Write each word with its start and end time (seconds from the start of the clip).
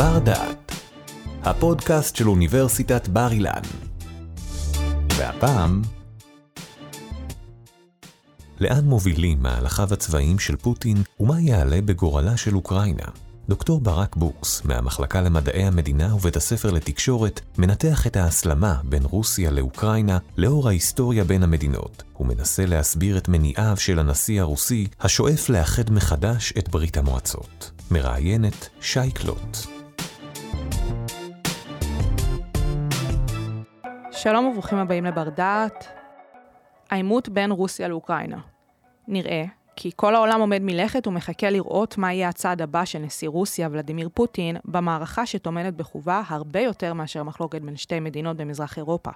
בר 0.00 0.18
דעת, 0.18 0.72
הפודקאסט 1.42 2.16
של 2.16 2.28
אוניברסיטת 2.28 3.08
בר 3.08 3.32
אילן. 3.32 3.60
והפעם, 5.16 5.82
לאן 8.60 8.84
מובילים 8.84 9.42
מהלכיו 9.42 9.92
הצבאיים 9.92 10.38
של 10.38 10.56
פוטין 10.56 10.96
ומה 11.20 11.40
יעלה 11.40 11.80
בגורלה 11.80 12.36
של 12.36 12.54
אוקראינה? 12.54 13.04
דוקטור 13.48 13.80
ברק 13.80 14.16
בוקס, 14.16 14.64
מהמחלקה 14.64 15.20
למדעי 15.20 15.64
המדינה 15.64 16.14
ובית 16.14 16.36
הספר 16.36 16.70
לתקשורת, 16.70 17.40
מנתח 17.58 18.06
את 18.06 18.16
ההסלמה 18.16 18.80
בין 18.84 19.02
רוסיה 19.04 19.50
לאוקראינה 19.50 20.18
לאור 20.36 20.68
ההיסטוריה 20.68 21.24
בין 21.24 21.42
המדינות, 21.42 22.02
ומנסה 22.20 22.66
להסביר 22.66 23.18
את 23.18 23.28
מניעיו 23.28 23.76
של 23.76 23.98
הנשיא 23.98 24.40
הרוסי, 24.40 24.86
השואף 25.00 25.48
לאחד 25.48 25.90
מחדש 25.90 26.52
את 26.58 26.68
ברית 26.68 26.96
המועצות. 26.96 27.70
מראיינת 27.90 28.68
שי 28.80 29.10
קלוט. 29.14 29.79
שלום 34.22 34.44
וברוכים 34.44 34.78
הבאים 34.78 35.04
לבר 35.04 35.28
דעת. 35.28 35.88
העימות 36.90 37.28
בין 37.28 37.50
רוסיה 37.50 37.88
לאוקראינה. 37.88 38.38
נראה 39.08 39.44
כי 39.76 39.90
כל 39.96 40.14
העולם 40.14 40.40
עומד 40.40 40.62
מלכת 40.62 41.06
ומחכה 41.06 41.50
לראות 41.50 41.98
מה 41.98 42.12
יהיה 42.12 42.28
הצעד 42.28 42.62
הבא 42.62 42.84
של 42.84 42.98
נשיא 42.98 43.28
רוסיה, 43.28 43.68
ולדימיר 43.70 44.08
פוטין, 44.14 44.56
במערכה 44.64 45.26
שטומנת 45.26 45.74
בחובה 45.76 46.22
הרבה 46.28 46.60
יותר 46.60 46.94
מאשר 46.94 47.22
מחלוקת 47.22 47.62
בין 47.62 47.76
שתי 47.76 48.00
מדינות 48.00 48.36
במזרח 48.36 48.76
אירופה. 48.76 49.10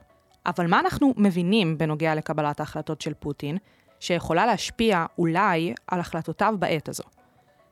אבל 0.46 0.66
מה 0.66 0.80
אנחנו 0.80 1.14
מבינים 1.16 1.78
בנוגע 1.78 2.14
לקבלת 2.14 2.60
ההחלטות 2.60 3.00
של 3.00 3.14
פוטין, 3.14 3.58
שיכולה 4.00 4.46
להשפיע 4.46 5.06
אולי 5.18 5.74
על 5.86 6.00
החלטותיו 6.00 6.54
בעת 6.58 6.88
הזו? 6.88 7.04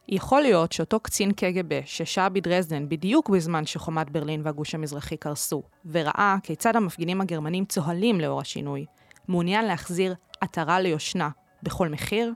יכול 0.08 0.42
להיות 0.42 0.72
שאותו 0.72 1.00
קצין 1.00 1.32
קג"ב 1.32 1.80
ששהה 1.84 2.28
בדרזדן 2.28 2.88
בדיוק 2.88 3.30
בזמן 3.30 3.66
שחומת 3.66 4.10
ברלין 4.10 4.40
והגוש 4.44 4.74
המזרחי 4.74 5.16
קרסו, 5.16 5.62
וראה 5.90 6.36
כיצד 6.42 6.76
המפגינים 6.76 7.20
הגרמנים 7.20 7.64
צוהלים 7.64 8.20
לאור 8.20 8.40
השינוי, 8.40 8.86
מעוניין 9.28 9.64
להחזיר 9.64 10.14
עטרה 10.40 10.80
ליושנה 10.80 11.30
בכל 11.62 11.88
מחיר? 11.88 12.32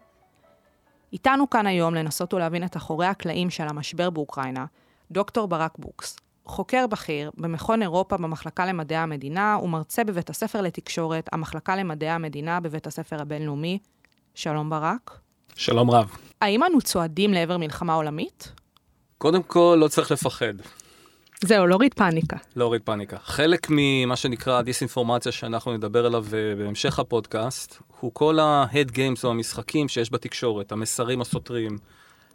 איתנו 1.12 1.50
כאן 1.50 1.66
היום 1.66 1.94
לנסות 1.94 2.34
ולהבין 2.34 2.64
את 2.64 2.76
אחורי 2.76 3.06
הקלעים 3.06 3.50
של 3.50 3.68
המשבר 3.68 4.10
באוקראינה, 4.10 4.66
דוקטור 5.10 5.48
ברק 5.48 5.78
בוקס, 5.78 6.16
חוקר 6.44 6.86
בכיר 6.86 7.30
במכון 7.36 7.82
אירופה 7.82 8.16
במחלקה 8.16 8.66
למדעי 8.66 8.98
המדינה 8.98 9.58
ומרצה 9.62 10.04
בבית 10.04 10.30
הספר 10.30 10.60
לתקשורת, 10.60 11.28
המחלקה 11.32 11.76
למדעי 11.76 12.08
המדינה 12.10 12.60
בבית 12.60 12.86
הספר 12.86 13.22
הבינלאומי. 13.22 13.78
שלום 14.34 14.70
ברק. 14.70 15.25
שלום 15.56 15.90
רב. 15.90 16.16
האם 16.40 16.64
אנו 16.64 16.80
צועדים 16.80 17.32
לעבר 17.32 17.56
מלחמה 17.56 17.94
עולמית? 17.94 18.52
קודם 19.18 19.42
כל, 19.42 19.76
לא 19.80 19.88
צריך 19.88 20.10
לפחד. 20.10 20.54
זהו, 21.40 21.66
להוריד 21.66 21.94
פאניקה. 21.94 22.36
להוריד 22.56 22.82
פאניקה. 22.82 23.16
חלק 23.24 23.66
ממה 23.70 24.16
שנקרא 24.16 24.62
דיסאינפורמציה 24.62 25.32
שאנחנו 25.32 25.72
נדבר 25.76 26.06
עליו 26.06 26.24
אה, 26.32 26.54
בהמשך 26.58 26.98
הפודקאסט, 26.98 27.78
הוא 28.00 28.10
כל 28.14 28.38
ה-head 28.38 28.90
games 28.90 29.24
או 29.24 29.30
המשחקים 29.30 29.88
שיש 29.88 30.12
בתקשורת, 30.12 30.72
המסרים 30.72 31.20
הסותרים. 31.20 31.78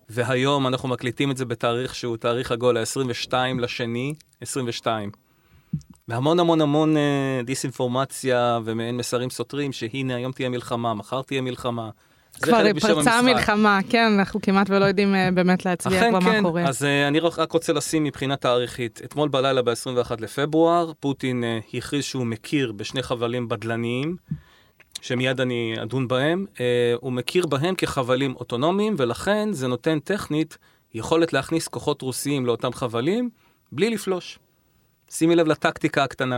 והיום 0.09 0.67
אנחנו 0.67 0.89
מקליטים 0.89 1.31
את 1.31 1.37
זה 1.37 1.45
בתאריך 1.45 1.95
שהוא 1.95 2.17
תאריך 2.17 2.51
עגול, 2.51 2.77
ה-22 2.77 3.33
לשני, 3.59 4.13
22. 4.41 5.11
והמון 6.07 6.39
המון 6.39 6.61
המון 6.61 6.97
אה, 6.97 7.41
דיסאינפורמציה 7.45 8.59
ומעין 8.65 8.97
מסרים 8.97 9.29
סותרים, 9.29 9.71
שהנה 9.71 10.15
היום 10.15 10.31
תהיה 10.31 10.49
מלחמה, 10.49 10.93
מחר 10.93 11.21
תהיה 11.21 11.41
מלחמה. 11.41 11.89
כבר 12.41 12.63
פרצה 12.81 13.19
המלחמה, 13.19 13.79
כן, 13.89 14.13
אנחנו 14.19 14.41
כמעט 14.41 14.69
ולא 14.69 14.85
יודעים 14.85 15.15
uh, 15.15 15.17
באמת 15.33 15.65
להצביע 15.65 16.09
כבר 16.09 16.21
כן. 16.21 16.35
מה 16.35 16.41
קורה. 16.41 16.63
אז 16.69 16.81
uh, 16.81 16.85
אני 17.07 17.19
רק 17.19 17.51
רוצה 17.51 17.73
לשים 17.73 18.03
מבחינה 18.03 18.35
תאריכית, 18.35 19.01
אתמול 19.03 19.29
בלילה 19.29 19.61
ב-21 19.61 20.11
לפברואר, 20.19 20.91
פוטין 20.99 21.43
uh, 21.43 21.77
הכריז 21.77 22.03
שהוא 22.03 22.25
מכיר 22.25 22.71
בשני 22.71 23.03
חבלים 23.03 23.49
בדלניים, 23.49 24.15
שמיד 25.01 25.41
אני 25.41 25.75
אדון 25.81 26.07
בהם, 26.07 26.45
uh, 26.55 26.59
הוא 27.01 27.11
מכיר 27.11 27.47
בהם 27.47 27.75
כחבלים 27.75 28.35
אוטונומיים, 28.35 28.95
ולכן 28.97 29.49
זה 29.51 29.67
נותן 29.67 29.99
טכנית 29.99 30.57
יכולת 30.93 31.33
להכניס 31.33 31.67
כוחות 31.67 32.01
רוסיים 32.01 32.45
לאותם 32.45 32.73
חבלים, 32.73 33.29
בלי 33.71 33.89
לפלוש. 33.89 34.39
שימי 35.09 35.35
לב 35.35 35.47
לטקטיקה 35.47 36.03
הקטנה. 36.03 36.37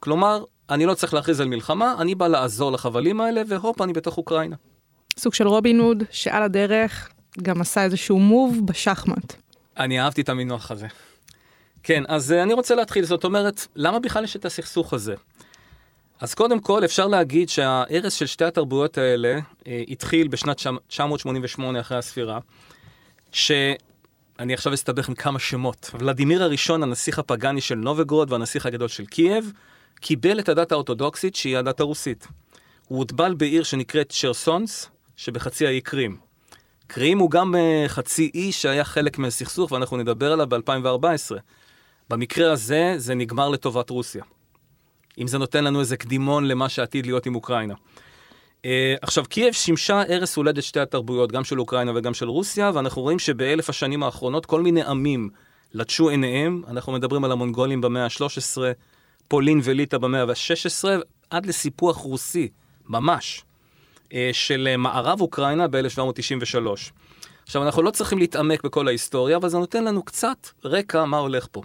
כלומר, 0.00 0.44
אני 0.70 0.86
לא 0.86 0.94
צריך 0.94 1.14
להכריז 1.14 1.40
על 1.40 1.48
מלחמה, 1.48 1.94
אני 1.98 2.14
בא 2.14 2.28
לעזור 2.28 2.72
לחבלים 2.72 3.20
האלה, 3.20 3.42
והופ, 3.48 3.82
אני 3.82 3.92
בתוך 3.92 4.18
אוקראינה. 4.18 4.56
סוג 5.18 5.34
של 5.34 5.48
רובין 5.48 5.80
הוד, 5.80 6.02
שעל 6.10 6.42
הדרך 6.42 7.10
גם 7.42 7.60
עשה 7.60 7.84
איזשהו 7.84 8.18
move 8.18 8.60
בשחמט. 8.64 9.34
אני 9.78 10.00
אהבתי 10.00 10.20
את 10.20 10.28
המינוח 10.28 10.70
הזה. 10.70 10.86
כן, 11.82 12.02
אז 12.08 12.32
אה, 12.32 12.42
אני 12.42 12.52
רוצה 12.52 12.74
להתחיל, 12.74 13.04
זאת 13.04 13.24
אומרת, 13.24 13.66
למה 13.76 13.98
בכלל 13.98 14.24
יש 14.24 14.36
את 14.36 14.44
הסכסוך 14.44 14.92
הזה? 14.92 15.14
אז 16.20 16.34
קודם 16.34 16.60
כל, 16.60 16.84
אפשר 16.84 17.06
להגיד 17.06 17.48
שההרס 17.48 18.14
של 18.14 18.26
שתי 18.26 18.44
התרבויות 18.44 18.98
האלה 18.98 19.38
אה, 19.38 19.68
התחיל 19.88 20.28
בשנת 20.28 20.56
988 20.88 21.80
אחרי 21.80 21.98
הספירה, 21.98 22.38
שאני 23.32 24.54
עכשיו 24.54 24.74
אסתבך 24.74 25.08
עם 25.08 25.14
כמה 25.14 25.38
שמות. 25.38 25.90
ולדימיר 25.98 26.42
הראשון, 26.42 26.82
הנסיך 26.82 27.18
הפגאני 27.18 27.60
של 27.60 27.74
נובגרוד 27.74 28.32
והנסיך 28.32 28.66
הגדול 28.66 28.88
של 28.88 29.06
קייב, 29.06 29.52
קיבל 30.00 30.38
את 30.38 30.48
הדת 30.48 30.72
האורתודוקסית 30.72 31.36
שהיא 31.36 31.58
הדת 31.58 31.80
הרוסית. 31.80 32.26
הוא 32.88 32.98
הוטבל 32.98 33.34
בעיר 33.34 33.62
שנקראת 33.62 34.10
שרסונס, 34.10 34.90
שבחצי 35.16 35.66
האי 35.66 35.80
קרים. 35.80 36.16
קרים 36.86 37.18
הוא 37.18 37.30
גם 37.30 37.54
uh, 37.54 37.88
חצי 37.88 38.30
אי 38.34 38.52
שהיה 38.52 38.84
חלק 38.84 39.18
מהסכסוך, 39.18 39.72
ואנחנו 39.72 39.96
נדבר 39.96 40.32
עליו 40.32 40.46
ב-2014. 40.46 41.36
במקרה 42.10 42.52
הזה, 42.52 42.94
זה 42.96 43.14
נגמר 43.14 43.48
לטובת 43.48 43.90
רוסיה. 43.90 44.24
אם 45.18 45.26
זה 45.26 45.38
נותן 45.38 45.64
לנו 45.64 45.80
איזה 45.80 45.96
קדימון 45.96 46.48
למה 46.48 46.68
שעתיד 46.68 47.06
להיות 47.06 47.26
עם 47.26 47.34
אוקראינה. 47.34 47.74
Uh, 48.62 48.66
עכשיו, 49.02 49.24
קייב 49.24 49.52
שימשה 49.52 50.02
ערש 50.02 50.34
הולדת 50.34 50.62
שתי 50.62 50.80
התרבויות, 50.80 51.32
גם 51.32 51.44
של 51.44 51.60
אוקראינה 51.60 51.92
וגם 51.94 52.14
של 52.14 52.28
רוסיה, 52.28 52.70
ואנחנו 52.74 53.02
רואים 53.02 53.18
שבאלף 53.18 53.70
השנים 53.70 54.02
האחרונות 54.02 54.46
כל 54.46 54.62
מיני 54.62 54.82
עמים 54.82 55.30
לטשו 55.74 56.08
עיניהם, 56.08 56.62
אנחנו 56.68 56.92
מדברים 56.92 57.24
על 57.24 57.32
המונגולים 57.32 57.80
במאה 57.80 58.04
ה-13, 58.04 58.58
פולין 59.28 59.60
וליטא 59.64 59.98
במאה 59.98 60.22
ה-16, 60.22 60.88
עד 61.30 61.46
לסיפוח 61.46 61.96
רוסי, 61.96 62.48
ממש. 62.88 63.44
אה, 64.12 64.30
של 64.32 64.68
אה, 64.70 64.76
מערב 64.76 65.20
אוקראינה 65.20 65.68
ב-1793. 65.68 66.92
עכשיו, 67.42 67.62
אנחנו 67.62 67.82
לא 67.82 67.90
צריכים 67.90 68.18
להתעמק 68.18 68.64
בכל 68.64 68.88
ההיסטוריה, 68.88 69.36
אבל 69.36 69.48
זה 69.48 69.58
נותן 69.58 69.84
לנו 69.84 70.02
קצת 70.02 70.48
רקע 70.64 71.04
מה 71.04 71.18
הולך 71.18 71.46
פה. 71.52 71.62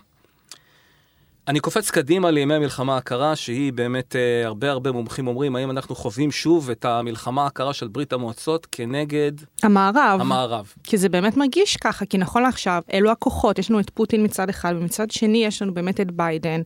אני 1.48 1.60
קופץ 1.60 1.92
קדימה 1.92 2.32
לימי 2.32 2.54
המלחמה 2.54 2.98
הקרה, 2.98 3.36
שהיא 3.36 3.74
באמת, 3.74 4.16
אה, 4.16 4.46
הרבה 4.46 4.72
הרבה 4.72 4.92
מומחים 4.92 5.28
אומרים, 5.28 5.56
האם 5.56 5.72
אנחנו 5.72 5.96
חווים 5.96 6.32
שוב 6.32 6.70
את 6.70 6.86
המלחמה 6.86 7.46
הקרה 7.46 7.74
של 7.74 7.88
ברית 7.88 8.14
המועצות 8.14 8.68
כנגד... 8.72 9.32
המערב. 9.64 10.22
המערב. 10.22 10.74
כי 10.84 10.98
זה 10.98 11.10
באמת 11.10 11.38
מרגיש 11.38 11.78
ככה, 11.78 12.06
כי 12.06 12.18
נכון 12.18 12.42
לעכשיו, 12.42 12.82
אלו 12.94 13.12
הכוחות, 13.12 13.60
יש 13.60 13.70
לנו 13.70 13.80
את 13.80 13.90
פוטין 13.90 14.24
מצד 14.24 14.50
אחד, 14.50 14.74
ומצד 14.78 15.12
שני 15.12 15.46
יש 15.46 15.62
לנו 15.62 15.74
באמת 15.74 16.02
את 16.02 16.12
ביידן, 16.12 16.62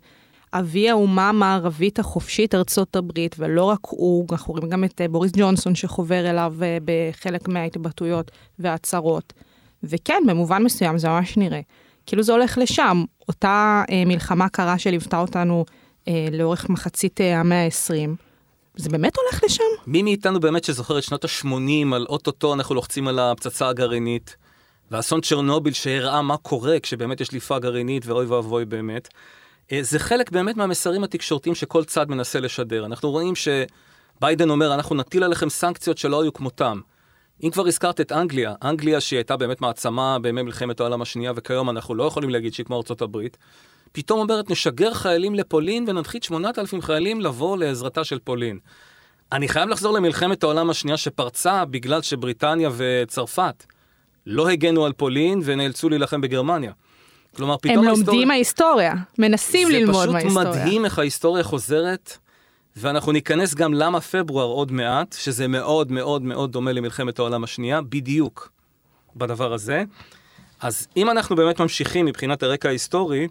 אבי 0.54 0.90
האומה 0.90 1.30
המערבית 1.30 2.00
החופשית, 2.00 2.56
ארצות 2.56 2.96
הברית, 2.96 3.36
ולא 3.40 3.64
רק 3.64 3.80
הוא, 3.90 4.26
אנחנו 4.32 4.54
רואים 4.54 4.70
גם 4.70 4.84
את 4.84 5.02
אה, 5.02 5.08
בוריס 5.08 5.32
ג'ונסון 5.36 5.76
שחובר 5.76 6.30
אליו 6.30 6.54
אה, 6.62 6.78
בחלק 6.86 7.48
מההתבטאויות 7.48 8.32
וההצהרות. 8.60 9.34
וכן, 9.84 10.24
במובן 10.28 10.64
מסוים 10.64 10.98
זה 10.98 11.08
ממש 11.08 11.38
נראה. 11.38 11.62
כאילו 12.06 12.24
זה 12.24 12.32
הולך 12.32 12.58
לשם, 12.58 13.04
אותה 13.28 13.84
אה, 13.92 14.04
מלחמה 14.06 14.50
קרה 14.50 14.80
שליוותה 14.80 15.20
אותנו 15.20 15.66
אה, 16.08 16.28
לאורך 16.32 16.70
מחצית 16.70 17.22
אה, 17.22 17.40
המאה 17.40 17.66
ה-20. 17.66 18.10
זה 18.76 18.90
באמת 18.90 19.14
הולך 19.18 19.44
לשם? 19.44 19.64
מי 19.88 20.04
מאיתנו 20.04 20.40
באמת 20.40 20.64
שזוכר 20.64 20.98
את 20.98 21.04
שנות 21.04 21.26
ה-80 21.26 21.96
על 21.96 22.06
אוטוטו 22.10 22.54
אנחנו 22.54 22.76
לוחצים 22.76 23.08
על 23.08 23.20
הפצצה 23.20 23.68
הגרעינית, 23.68 24.36
ואסון 24.92 25.22
צ'רנוביל 25.22 25.74
שהראה 25.74 26.22
מה 26.22 26.38
קורה 26.38 26.80
כשבאמת 26.80 27.22
יש 27.22 27.30
דליפה 27.30 27.60
גרעינית 27.60 28.06
ואוי 28.06 28.26
ואבוי 28.26 28.66
באמת. 28.66 29.08
אה, 29.72 29.80
זה 29.82 30.00
חלק 30.00 30.32
באמת 30.32 30.58
מהמסרים 30.58 31.04
התקשורתיים 31.04 31.56
שכל 31.56 31.84
צד 31.84 32.10
מנסה 32.10 32.40
לשדר. 32.40 32.86
אנחנו 32.86 33.12
רואים 33.12 33.34
שביידן 33.36 34.50
אומר, 34.50 34.74
אנחנו 34.74 34.96
נטיל 34.96 35.24
עליכם 35.24 35.50
סנקציות 35.50 35.98
שלא 35.98 36.22
היו 36.22 36.34
כמותם. 36.34 36.80
אם 37.44 37.50
כבר 37.50 37.68
הזכרת 37.68 38.02
את 38.02 38.12
אנגליה, 38.12 38.54
אנגליה 38.64 39.02
שהיא 39.02 39.18
הייתה 39.18 39.38
באמת 39.38 39.62
מעצמה 39.62 40.20
בימי 40.20 40.42
מלחמת 40.42 40.80
העולם 40.80 41.02
השנייה, 41.02 41.32
וכיום 41.36 41.70
אנחנו 41.70 41.96
לא 41.96 42.04
יכולים 42.04 42.30
להגיד 42.30 42.54
שהיא 42.54 42.66
כמו 42.66 42.78
ארצות 42.78 43.02
הברית, 43.02 43.38
פתאום 43.92 44.20
אומרת, 44.20 44.50
נשגר 44.50 44.94
חיילים 44.94 45.36
לפולין 45.36 45.86
וננחית 45.88 46.24
8,000 46.24 46.82
חיילים 46.82 47.22
לבוא 47.22 47.58
לעזרתה 47.58 48.04
של 48.04 48.20
פולין. 48.20 48.60
אני 49.32 49.48
חייב 49.48 49.70
לחזור 49.70 49.94
למלחמת 49.94 50.44
העולם 50.44 50.70
השנייה 50.70 50.98
שפרצה 50.98 51.66
בגלל 51.66 52.02
שבריטניה 52.02 52.70
וצרפת 52.78 53.66
לא 54.26 54.50
הגנו 54.50 54.86
על 54.86 54.94
פולין 54.94 55.42
ונאלצו 55.44 55.90
להילחם 55.90 56.22
בגרמניה. 56.22 56.72
כלומר, 57.36 57.58
פתאום 57.58 57.78
הם 57.78 57.88
ההיסטוריה... 57.88 58.12
לומדים 58.12 58.28
מההיסטוריה, 58.28 58.94
מנסים 59.20 59.70
ללמוד 59.70 60.10
מההיסטוריה. 60.10 60.44
זה 60.44 60.52
פשוט 60.52 60.64
מדהים 60.64 60.86
איך 60.86 61.00
ההיסטוריה 61.00 61.44
חוזרת, 61.44 62.18
ואנחנו 62.76 63.12
ניכנס 63.12 63.54
גם 63.54 63.74
למה 63.74 64.02
פברואר 64.02 64.46
עוד 64.46 64.72
מעט, 64.72 65.16
שזה 65.20 65.48
מאוד 65.48 65.92
מאוד 65.92 66.22
מאוד 66.22 66.52
דומה 66.52 66.72
למלחמת 66.72 67.20
העולם 67.20 67.44
השנייה, 67.44 67.82
בדיוק 67.82 68.52
בדבר 69.16 69.54
הזה. 69.54 69.84
אז 70.62 70.88
אם 70.98 71.10
אנחנו 71.10 71.36
באמת 71.36 71.60
ממשיכים 71.60 72.06
מבחינת 72.06 72.44
הרקע 72.44 72.70
ההיסטורי, 72.70 73.28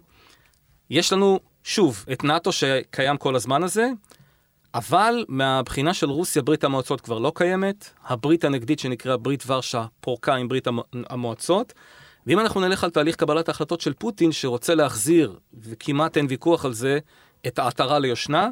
יש 0.89 1.13
לנו, 1.13 1.39
שוב, 1.63 2.05
את 2.11 2.23
נאט"ו 2.23 2.51
שקיים 2.51 3.17
כל 3.17 3.35
הזמן 3.35 3.63
הזה, 3.63 3.89
אבל 4.73 5.25
מהבחינה 5.27 5.93
של 5.93 6.09
רוסיה, 6.09 6.41
ברית 6.41 6.63
המועצות 6.63 7.01
כבר 7.01 7.19
לא 7.19 7.31
קיימת, 7.35 7.89
הברית 8.05 8.43
הנגדית 8.43 8.79
שנקרא 8.79 9.15
ברית 9.15 9.43
ורשה 9.47 9.85
פורקה 9.99 10.35
עם 10.35 10.47
ברית 10.47 10.67
המועצות, 11.09 11.73
ואם 12.27 12.39
אנחנו 12.39 12.61
נלך 12.61 12.83
על 12.83 12.89
תהליך 12.89 13.15
קבלת 13.15 13.47
ההחלטות 13.47 13.81
של 13.81 13.93
פוטין, 13.93 14.31
שרוצה 14.31 14.75
להחזיר, 14.75 15.39
וכמעט 15.53 16.17
אין 16.17 16.25
ויכוח 16.29 16.65
על 16.65 16.73
זה, 16.73 16.99
את 17.47 17.59
העטרה 17.59 17.99
ליושנה, 17.99 18.49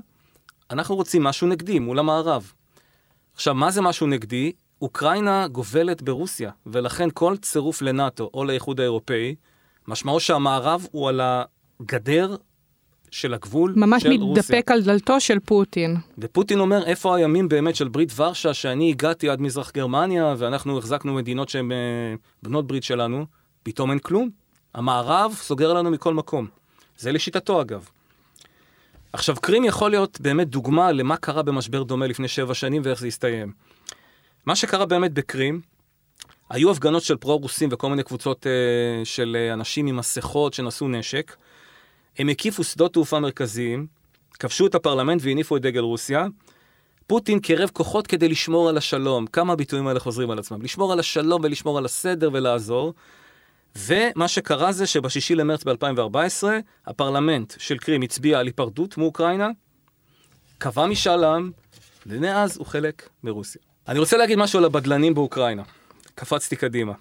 אנחנו 0.72 0.96
רוצים 0.96 1.24
משהו 1.24 1.48
נגדי 1.48 1.80
מול 1.80 2.00
המערב. 2.00 2.52
עכשיו, 3.34 3.54
מה 3.56 3.72
זה 3.72 3.82
משהו 3.82 4.08
נגדי? 4.08 4.52
אוקראינה 4.82 5.48
גובלת 5.48 6.02
ברוסיה, 6.02 6.52
ולכן 6.66 7.10
כל 7.14 7.38
צירוף 7.38 7.82
לנאט"ו 7.82 8.30
או 8.34 8.46
לאיחוד 8.46 8.80
האירופאי, 8.80 9.36
משמעו 9.88 10.20
שהמערב 10.20 10.88
הוא 10.92 11.10
על 11.10 11.22
הגדר 11.24 12.36
של 13.12 13.34
הגבול 13.34 13.74
ממש 13.76 14.04
של 14.04 14.10
רוסיה. 14.10 14.26
ממש 14.26 14.38
מתדפק 14.38 14.72
על 14.72 14.82
דלתו 14.82 15.20
של 15.20 15.40
פוטין. 15.40 15.98
ופוטין 16.18 16.60
אומר, 16.60 16.86
איפה 16.86 17.16
הימים 17.16 17.50
באמת 17.50 17.76
של 17.76 17.88
ברית 17.88 18.12
ורשה, 18.16 18.54
שאני 18.54 18.90
הגעתי 18.90 19.30
עד 19.30 19.42
מזרח 19.42 19.72
גרמניה, 19.72 20.36
ואנחנו 20.38 20.78
החזקנו 20.78 21.14
מדינות 21.14 21.50
שהן 21.50 21.72
אה, 21.72 21.78
בנות 22.44 22.68
ברית 22.68 22.84
שלנו, 22.84 23.26
פתאום 23.64 23.92
אין 23.92 24.00
כלום. 24.00 24.30
המערב 24.74 25.34
סוגר 25.42 25.74
לנו 25.74 25.92
מכל 25.92 26.14
מקום. 26.14 26.48
זה 26.98 27.12
לשיטתו 27.12 27.62
אגב. 27.62 27.90
עכשיו, 29.14 29.36
קרים 29.36 29.64
יכול 29.64 29.92
להיות 29.92 30.22
באמת 30.22 30.50
דוגמה 30.50 30.92
למה 30.92 31.18
קרה 31.18 31.44
במשבר 31.44 31.84
דומה 31.84 32.08
לפני 32.08 32.28
שבע 32.28 32.54
שנים 32.54 32.82
ואיך 32.86 33.00
זה 33.00 33.08
הסתיים. 33.08 33.52
מה 34.46 34.56
שקרה 34.56 34.86
באמת 34.86 35.14
בקרים, 35.14 35.62
היו 36.50 36.72
הפגנות 36.72 37.04
של 37.04 37.18
פרו-רוסים 37.18 37.70
וכל 37.72 37.90
מיני 37.90 38.04
קבוצות 38.04 38.46
uh, 38.46 39.06
של 39.06 39.38
uh, 39.50 39.54
אנשים 39.54 39.88
עם 39.88 39.96
מסכות 39.96 40.54
שנשאו 40.54 40.88
נשק. 40.88 41.36
הם 42.18 42.30
הקיפו 42.30 42.64
שדות 42.64 42.94
תעופה 42.94 43.20
מרכזיים, 43.20 43.88
כבשו 44.40 44.68
את 44.68 44.76
הפרלמנט 44.76 45.22
והניפו 45.24 45.58
את 45.58 45.62
דגל 45.62 45.80
רוסיה. 45.80 46.28
פוטין 47.08 47.40
קירב 47.40 47.70
כוחות 47.74 48.08
כדי 48.08 48.28
לשמור 48.28 48.70
על 48.70 48.78
השלום. 48.78 49.28
כמה 49.28 49.54
הביטויים 49.54 49.88
האלה 49.88 50.00
חוזרים 50.00 50.32
על 50.32 50.40
עצמם? 50.40 50.62
לשמור 50.62 50.94
על 50.94 51.00
השלום 51.00 51.42
ולשמור 51.44 51.78
על 51.78 51.86
הסדר 51.86 52.30
ולעזור. 52.34 52.94
ומה 53.78 54.28
שקרה 54.28 54.72
זה 54.72 54.88
שבשישי 54.88 55.36
למרץ 55.36 55.64
ב-2014, 55.64 56.44
הפרלמנט 56.86 57.54
של 57.58 57.78
קרים 57.78 58.02
הצביע 58.02 58.40
על 58.40 58.46
היפרדות 58.46 58.98
מאוקראינה, 58.98 59.50
קבע 60.58 60.86
משאל 60.86 61.24
עם, 61.24 61.52
ומאז 62.08 62.58
הוא 62.58 62.66
חלק 62.66 63.10
מרוסיה. 63.24 63.62
אני 63.88 64.00
רוצה 64.00 64.18
להגיד 64.18 64.38
משהו 64.38 64.60
על 64.60 64.66
הבדלנים 64.66 65.14
באוקראינה. 65.14 65.64
קפצתי 66.16 66.56
קדימה. 66.56 66.94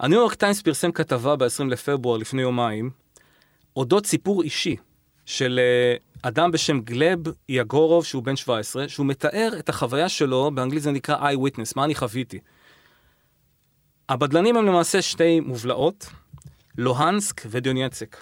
הניו 0.00 0.18
יורק 0.18 0.34
טיימס 0.34 0.62
פרסם 0.62 0.92
כתבה 0.92 1.36
ב-20 1.36 1.64
לפברואר 1.70 2.16
לפני 2.16 2.42
יומיים, 2.42 2.90
אודות 3.76 4.06
סיפור 4.06 4.42
אישי 4.42 4.76
של 5.26 5.60
uh, 6.02 6.18
אדם 6.22 6.50
בשם 6.50 6.80
גלב 6.80 7.18
יגורוב, 7.48 8.04
שהוא 8.04 8.22
בן 8.22 8.36
17, 8.36 8.88
שהוא 8.88 9.06
מתאר 9.06 9.50
את 9.58 9.68
החוויה 9.68 10.08
שלו, 10.08 10.50
באנגלית 10.54 10.82
זה 10.82 10.90
נקרא 10.90 11.30
eye-witness, 11.30 11.72
מה 11.76 11.84
אני 11.84 11.94
חוויתי. 11.94 12.38
הבדלנים 14.08 14.56
הם 14.56 14.66
למעשה 14.66 15.02
שתי 15.02 15.40
מובלעות, 15.40 16.06
לוהנסק 16.78 17.42
ודיונייצק. 17.50 18.16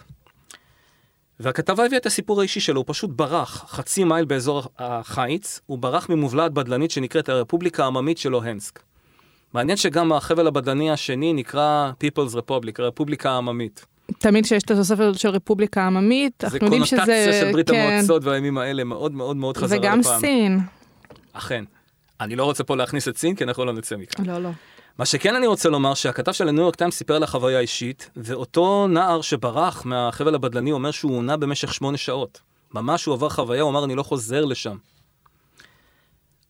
והכתבה 1.40 1.84
הביאה 1.84 2.00
את 2.00 2.06
הסיפור 2.06 2.40
האישי 2.40 2.60
שלו, 2.60 2.81
הוא 2.81 2.84
פשוט 2.88 3.10
ברח 3.10 3.64
חצי 3.69 4.04
מייל 4.04 4.25
באזור 4.25 4.62
החיץ, 4.78 5.60
הוא 5.66 5.78
ברח 5.78 6.08
ממובלעת 6.08 6.52
בדלנית 6.52 6.90
שנקראת 6.90 7.28
הרפובליקה 7.28 7.84
העממית 7.84 8.19
של 8.19 8.28
לוהנסק. 8.28 8.82
מעניין 9.54 9.76
שגם 9.76 10.12
החבל 10.12 10.46
הבדלני 10.46 10.90
השני 10.90 11.32
נקרא 11.32 11.92
People's 12.04 12.34
Republic, 12.34 12.72
הרפובליקה 12.78 13.31
העממית. 13.31 13.86
תמיד 14.19 14.44
כשיש 14.44 14.62
את 14.62 14.70
התוספת 14.70 15.04
של 15.14 15.28
רפובליקה 15.28 15.86
עממית, 15.86 16.44
אנחנו 16.44 16.58
יודעים 16.62 16.84
שזה... 16.84 16.96
זה 16.96 17.04
קונוטציה 17.06 17.40
של 17.40 17.52
ברית 17.52 17.70
כן. 17.70 17.76
המועצות 17.76 18.25
והימים 18.25 18.58
האלה 18.58 18.84
מאוד 18.84 19.12
מאוד 19.12 19.36
מאוד 19.36 19.56
חזרה 19.56 19.78
לפעם. 19.78 20.00
וגם 20.00 20.02
סין. 20.20 20.60
אכן. 21.32 21.64
אני 22.20 22.36
לא 22.36 22.44
רוצה 22.44 22.64
פה 22.64 22.76
להכניס 22.76 23.08
את 23.08 23.16
סין, 23.16 23.34
כי 23.34 23.44
אנחנו 23.44 23.64
לא 23.64 23.72
נצא 23.72 23.96
מכאן. 23.96 24.26
לא, 24.26 24.38
לא. 24.38 24.50
מה 24.99 25.05
שכן 25.05 25.35
אני 25.35 25.46
רוצה 25.46 25.69
לומר, 25.69 25.94
שהכתב 25.94 26.32
של 26.32 26.49
הניו 26.49 26.62
יורק 26.62 26.76
טיימס 26.76 26.96
סיפר 26.96 27.14
על 27.14 27.23
החוויה 27.23 27.58
האישית, 27.58 28.11
ואותו 28.17 28.87
נער 28.87 29.20
שברח 29.20 29.85
מהחבל 29.85 30.35
הבדלני 30.35 30.73
אומר 30.73 30.91
שהוא 30.91 31.17
עונה 31.17 31.37
במשך 31.37 31.75
שמונה 31.75 31.96
שעות. 31.96 32.41
ממש 32.75 33.05
הוא 33.05 33.14
עבר 33.14 33.29
חוויה, 33.29 33.62
הוא 33.62 33.70
אמר, 33.70 33.85
אני 33.85 33.94
לא 33.94 34.02
חוזר 34.02 34.44
לשם. 34.44 34.76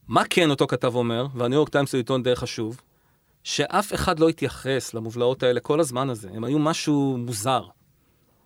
מה 0.09 0.23
כן 0.31 0.51
אותו 0.51 0.67
כתב 0.67 0.95
אומר, 0.95 1.27
והניו 1.35 1.59
יורק 1.59 1.69
טיימס 1.69 1.93
הוא 1.93 1.99
עיתון 1.99 2.23
די 2.23 2.37
חשוב, 2.37 2.81
שאף 3.45 3.95
אחד 3.95 4.19
לא 4.19 4.29
התייחס 4.29 4.95
למובלעות 4.95 5.43
האלה 5.43 5.61
כל 5.61 5.81
הזמן 5.81 6.11
הזה, 6.11 6.29
הם 6.35 6.45
היו 6.45 6.59
משהו 6.59 7.17
מוזר. 7.19 7.65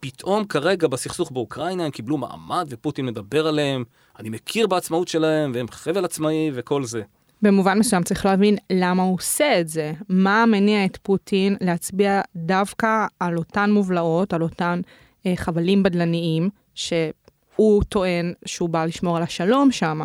פתאום 0.00 0.44
כרגע 0.44 0.88
בסכסוך 0.88 1.30
באוקראינה 1.30 1.84
הם 1.84 1.90
קיבלו 1.90 2.16
מעמד 2.16 2.66
ופוטין 2.70 3.06
מדבר 3.06 3.46
עליהם, 3.46 3.84
אני 4.18 4.30
מכיר 4.30 4.66
בעצמאות 4.66 5.08
שלהם 5.08 5.52
והם 5.54 5.66
חבל 5.70 6.04
עצמאי 6.04 6.50
וכל 6.54 6.84
זה. 6.84 7.02
במובן 7.42 7.78
מסוים 7.78 8.02
צריך 8.02 8.26
להבין 8.26 8.56
למה 8.70 9.02
הוא 9.02 9.14
עושה 9.14 9.60
את 9.60 9.68
זה. 9.68 9.92
מה 10.08 10.44
מניע 10.46 10.84
את 10.84 10.98
פוטין 11.02 11.56
להצביע 11.60 12.20
דווקא 12.36 13.06
על 13.20 13.36
אותן 13.36 13.70
מובלעות, 13.70 14.32
על 14.32 14.42
אותן 14.42 14.80
אה, 15.26 15.36
חבלים 15.36 15.82
בדלניים, 15.82 16.50
שהוא 16.74 17.82
טוען 17.88 18.32
שהוא 18.46 18.68
בא 18.68 18.84
לשמור 18.84 19.16
על 19.16 19.22
השלום 19.22 19.72
שם. 19.72 20.00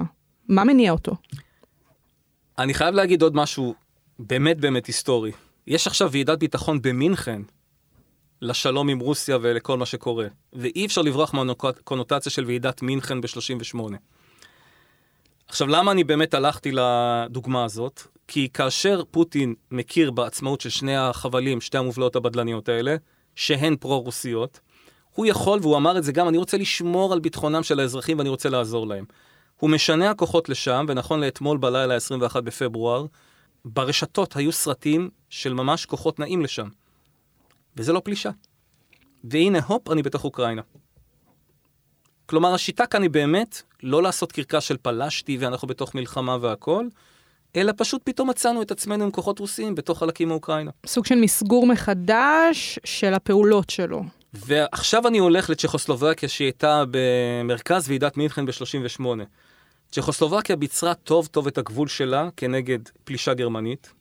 מה 0.50 0.64
מניע 0.64 0.92
אותו? 0.92 1.16
אני 2.58 2.74
חייב 2.74 2.96
להגיד 2.96 3.22
עוד 3.22 3.36
משהו 3.36 3.74
באמת 4.20 4.60
באמת 4.60 4.86
היסטורי. 4.86 5.32
יש 5.68 5.88
עכשיו 5.88 6.12
ועידת 6.12 6.40
ביטחון 6.40 6.82
במינכן 6.82 7.42
לשלום 8.42 8.90
עם 8.90 9.00
רוסיה 9.00 9.38
ולכל 9.42 9.78
מה 9.78 9.86
שקורה, 9.86 10.28
ואי 10.54 10.86
אפשר 10.86 11.02
לברוח 11.02 11.34
מהקונוטציה 11.34 12.32
של 12.32 12.46
ועידת 12.46 12.82
מינכן 12.82 13.22
ב-38. 13.22 13.80
עכשיו, 15.54 15.68
למה 15.68 15.92
אני 15.92 16.04
באמת 16.04 16.34
הלכתי 16.34 16.72
לדוגמה 16.72 17.64
הזאת? 17.64 18.02
כי 18.28 18.50
כאשר 18.54 19.04
פוטין 19.12 19.54
מכיר 19.72 20.12
בעצמאות 20.12 20.62
של 20.62 20.70
שני 20.70 20.98
החבלים, 20.98 21.62
שתי 21.62 21.78
המובלעות 21.78 22.16
הבדלניות 22.16 22.70
האלה, 22.70 22.96
שהן 23.36 23.76
פרו-רוסיות, 23.76 24.60
הוא 25.16 25.26
יכול, 25.26 25.60
והוא 25.62 25.78
אמר 25.78 25.98
את 25.98 26.04
זה 26.04 26.12
גם, 26.12 26.28
אני 26.28 26.38
רוצה 26.38 26.58
לשמור 26.58 27.14
על 27.14 27.20
ביטחונם 27.20 27.64
של 27.64 27.80
האזרחים 27.80 28.18
ואני 28.18 28.30
רוצה 28.30 28.50
לעזור 28.50 28.88
להם. 28.88 29.06
הוא 29.60 29.70
משנה 29.70 30.10
הכוחות 30.10 30.50
לשם, 30.50 30.86
ונכון 30.90 31.20
לאתמול 31.20 31.58
בלילה, 31.58 31.96
21 31.96 32.44
בפברואר, 32.44 33.06
ברשתות 33.66 34.36
היו 34.36 34.52
סרטים 34.52 35.10
של 35.30 35.54
ממש 35.54 35.86
כוחות 35.86 36.20
נעים 36.20 36.42
לשם. 36.42 36.68
וזה 37.78 37.94
לא 37.94 38.02
פלישה. 38.04 38.30
והנה, 39.24 39.60
הופ, 39.68 39.90
אני 39.90 40.02
בתוך 40.04 40.24
אוקראינה. 40.24 40.62
כלומר, 42.34 42.54
השיטה 42.54 42.86
כאן 42.86 43.02
היא 43.02 43.10
באמת 43.10 43.62
לא 43.84 44.04
לעשות 44.04 44.32
קרקס 44.32 44.64
של 44.64 44.78
פלשתי 44.82 45.38
ואנחנו 45.38 45.68
בתוך 45.68 45.96
מלחמה 45.96 46.38
והכול, 46.42 46.90
אלא 47.56 47.74
פשוט 47.78 48.02
פתאום 48.04 48.30
מצאנו 48.30 48.62
את 48.62 48.72
עצמנו 48.72 49.04
עם 49.04 49.12
כוחות 49.12 49.40
רוסיים 49.40 49.76
בתוך 49.76 50.00
חלקים 50.00 50.28
מאוקראינה. 50.28 50.72
סוג 50.86 51.06
של 51.06 51.16
מסגור 51.16 51.68
מחדש 51.68 52.80
של 52.84 53.14
הפעולות 53.14 53.70
שלו. 53.70 54.04
ועכשיו 54.34 55.08
אני 55.08 55.18
הולך 55.18 55.50
לצ'כוסלובקיה 55.50 56.30
שהיא 56.30 56.46
הייתה 56.46 56.84
במרכז 56.92 57.90
ועידת 57.90 58.18
מינכן 58.18 58.46
ב-38. 58.46 59.06
צ'כוסלובקיה 59.92 60.56
ביצרה 60.56 60.94
טוב 60.94 61.28
טוב 61.28 61.48
את 61.48 61.58
הגבול 61.58 61.88
שלה 61.88 62.30
כנגד 62.38 62.80
פלישה 63.04 63.34
גרמנית, 63.34 63.94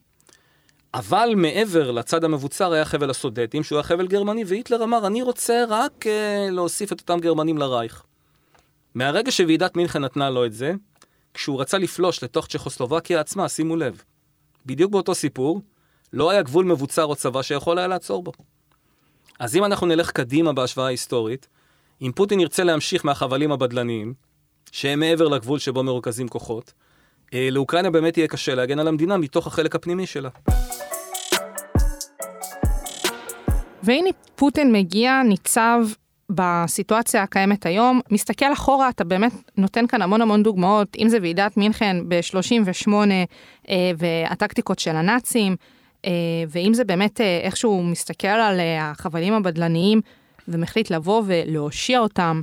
אבל 0.93 1.33
מעבר 1.35 1.91
לצד 1.91 2.23
המבוצר 2.23 2.73
היה 2.73 2.85
חבל 2.85 3.09
הסודטים, 3.09 3.63
שהוא 3.63 3.77
היה 3.77 3.83
חבל 3.83 4.07
גרמני, 4.07 4.43
והיטלר 4.47 4.83
אמר, 4.83 5.07
אני 5.07 5.21
רוצה 5.21 5.63
רק 5.67 6.05
uh, 6.05 6.51
להוסיף 6.51 6.91
את 6.91 6.99
אותם 6.99 7.19
גרמנים 7.19 7.57
לרייך. 7.57 8.03
מהרגע 8.95 9.31
שוועידת 9.31 9.75
מינכן 9.77 10.01
נתנה 10.01 10.29
לו 10.29 10.45
את 10.45 10.53
זה, 10.53 10.73
כשהוא 11.33 11.61
רצה 11.61 11.77
לפלוש 11.77 12.23
לתוך 12.23 12.47
צ'כוסלובקיה 12.47 13.19
עצמה, 13.19 13.49
שימו 13.49 13.75
לב, 13.75 14.01
בדיוק 14.65 14.91
באותו 14.91 15.15
סיפור, 15.15 15.61
לא 16.13 16.29
היה 16.29 16.41
גבול 16.41 16.65
מבוצר 16.65 17.05
או 17.05 17.15
צבא 17.15 17.41
שיכול 17.41 17.77
היה 17.77 17.87
לעצור 17.87 18.23
בו. 18.23 18.31
אז 19.39 19.55
אם 19.55 19.65
אנחנו 19.65 19.87
נלך 19.87 20.11
קדימה 20.11 20.53
בהשוואה 20.53 20.87
ההיסטורית, 20.87 21.47
אם 22.01 22.11
פוטין 22.15 22.39
ירצה 22.39 22.63
להמשיך 22.63 23.05
מהחבלים 23.05 23.51
הבדלניים, 23.51 24.13
שהם 24.71 24.99
מעבר 24.99 25.27
לגבול 25.27 25.59
שבו 25.59 25.83
מרוכזים 25.83 26.27
כוחות, 26.27 26.73
אה, 27.33 27.49
לאוקראינה 27.51 27.89
באמת 27.89 28.17
יהיה 28.17 28.27
קשה 28.27 28.55
להגן 28.55 28.79
על 28.79 28.87
המדינה 28.87 29.17
מתוך 29.17 29.47
החלק 29.47 29.75
הפנימי 29.75 30.05
שלה. 30.05 30.29
והנה 33.83 34.09
פוטין 34.35 34.71
מגיע, 34.71 35.21
ניצב 35.23 35.79
בסיטואציה 36.29 37.23
הקיימת 37.23 37.65
היום, 37.65 38.01
מסתכל 38.11 38.53
אחורה, 38.53 38.89
אתה 38.89 39.03
באמת 39.03 39.31
נותן 39.57 39.87
כאן 39.87 40.01
המון 40.01 40.21
המון 40.21 40.43
דוגמאות, 40.43 40.95
אם 40.99 41.09
זה 41.09 41.17
ועידת 41.21 41.57
מינכן 41.57 41.97
ב-38 42.07 42.89
אה, 43.69 43.91
והטקטיקות 43.97 44.79
של 44.79 44.95
הנאצים, 44.95 45.55
אה, 46.05 46.11
ואם 46.47 46.73
זה 46.73 46.83
באמת 46.83 47.21
אה, 47.21 47.39
איכשהו 47.43 47.83
מסתכל 47.83 48.27
על 48.27 48.59
אה, 48.59 48.91
החבלים 48.91 49.33
הבדלניים 49.33 50.01
ומחליט 50.47 50.89
לבוא 50.89 51.23
ולהושיע 51.25 51.99
אותם, 51.99 52.41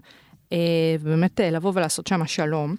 אה, 0.53 0.59
ובאמת 1.01 1.41
אה, 1.41 1.51
לבוא 1.51 1.73
ולעשות 1.75 2.07
שם 2.07 2.27
שלום. 2.27 2.75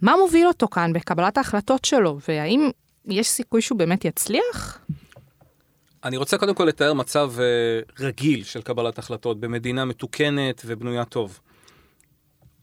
מה 0.00 0.14
מוביל 0.16 0.46
אותו 0.46 0.68
כאן 0.68 0.92
בקבלת 0.92 1.38
ההחלטות 1.38 1.84
שלו, 1.84 2.18
והאם 2.28 2.70
יש 3.06 3.28
סיכוי 3.28 3.62
שהוא 3.62 3.78
באמת 3.78 4.04
יצליח? 4.04 4.78
אני 6.04 6.16
רוצה 6.16 6.38
קודם 6.38 6.54
כל 6.54 6.64
לתאר 6.64 6.92
מצב 6.92 7.32
uh, 7.36 7.92
רגיל 8.00 8.44
של 8.44 8.62
קבלת 8.62 8.98
החלטות 8.98 9.40
במדינה 9.40 9.84
מתוקנת 9.84 10.62
ובנויה 10.66 11.04
טוב. 11.04 11.40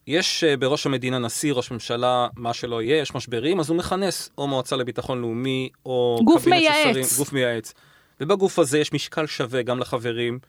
יש 0.08 0.44
uh, 0.44 0.58
בראש 0.58 0.86
המדינה 0.86 1.20
נשיא, 1.20 1.54
ראש 1.54 1.72
ממשלה, 1.72 2.28
מה 2.36 2.54
שלא 2.54 2.82
יהיה, 2.82 3.02
יש 3.02 3.16
משברים, 3.16 3.60
אז 3.60 3.70
הוא 3.70 3.78
מכנס 3.78 4.30
או 4.38 4.48
מועצה 4.48 4.76
לביטחון 4.76 5.22
לאומי, 5.22 5.70
או 5.86 6.20
גוף 6.24 6.48
מייעץ. 6.48 6.76
שרים, 6.84 7.06
גוף 7.18 7.34
מייעץ. 7.34 7.74
ובגוף 8.22 8.60
הזה 8.60 8.80
יש 8.80 8.94
משקל 8.94 9.26
שווה 9.26 9.62
גם 9.62 9.80
לחברים, 9.80 10.40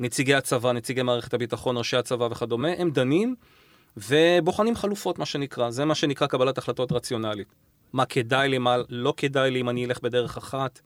נציגי 0.00 0.34
הצבא, 0.34 0.72
נציגי 0.72 1.02
מערכת 1.02 1.34
הביטחון, 1.34 1.76
ראשי 1.76 1.96
הצבא 1.96 2.24
וכדומה, 2.24 2.68
הם 2.78 2.90
דנים 2.90 3.34
ובוחנים 3.96 4.76
חלופות, 4.76 5.18
מה 5.18 5.26
שנקרא. 5.26 5.70
זה 5.70 5.84
מה 5.84 5.94
שנקרא 5.94 6.26
קבלת 6.26 6.58
החלטות 6.58 6.92
רציונלית. 6.92 7.54
מה 7.92 8.06
כדאי 8.06 8.48
לי, 8.48 8.58
מה 8.58 8.76
לא 8.88 9.14
כדאי 9.16 9.50
לי, 9.50 9.60
אם 9.60 9.68
אני 9.68 9.84
אלך 9.84 10.00
בדרך 10.00 10.36
אחת, 10.36 10.80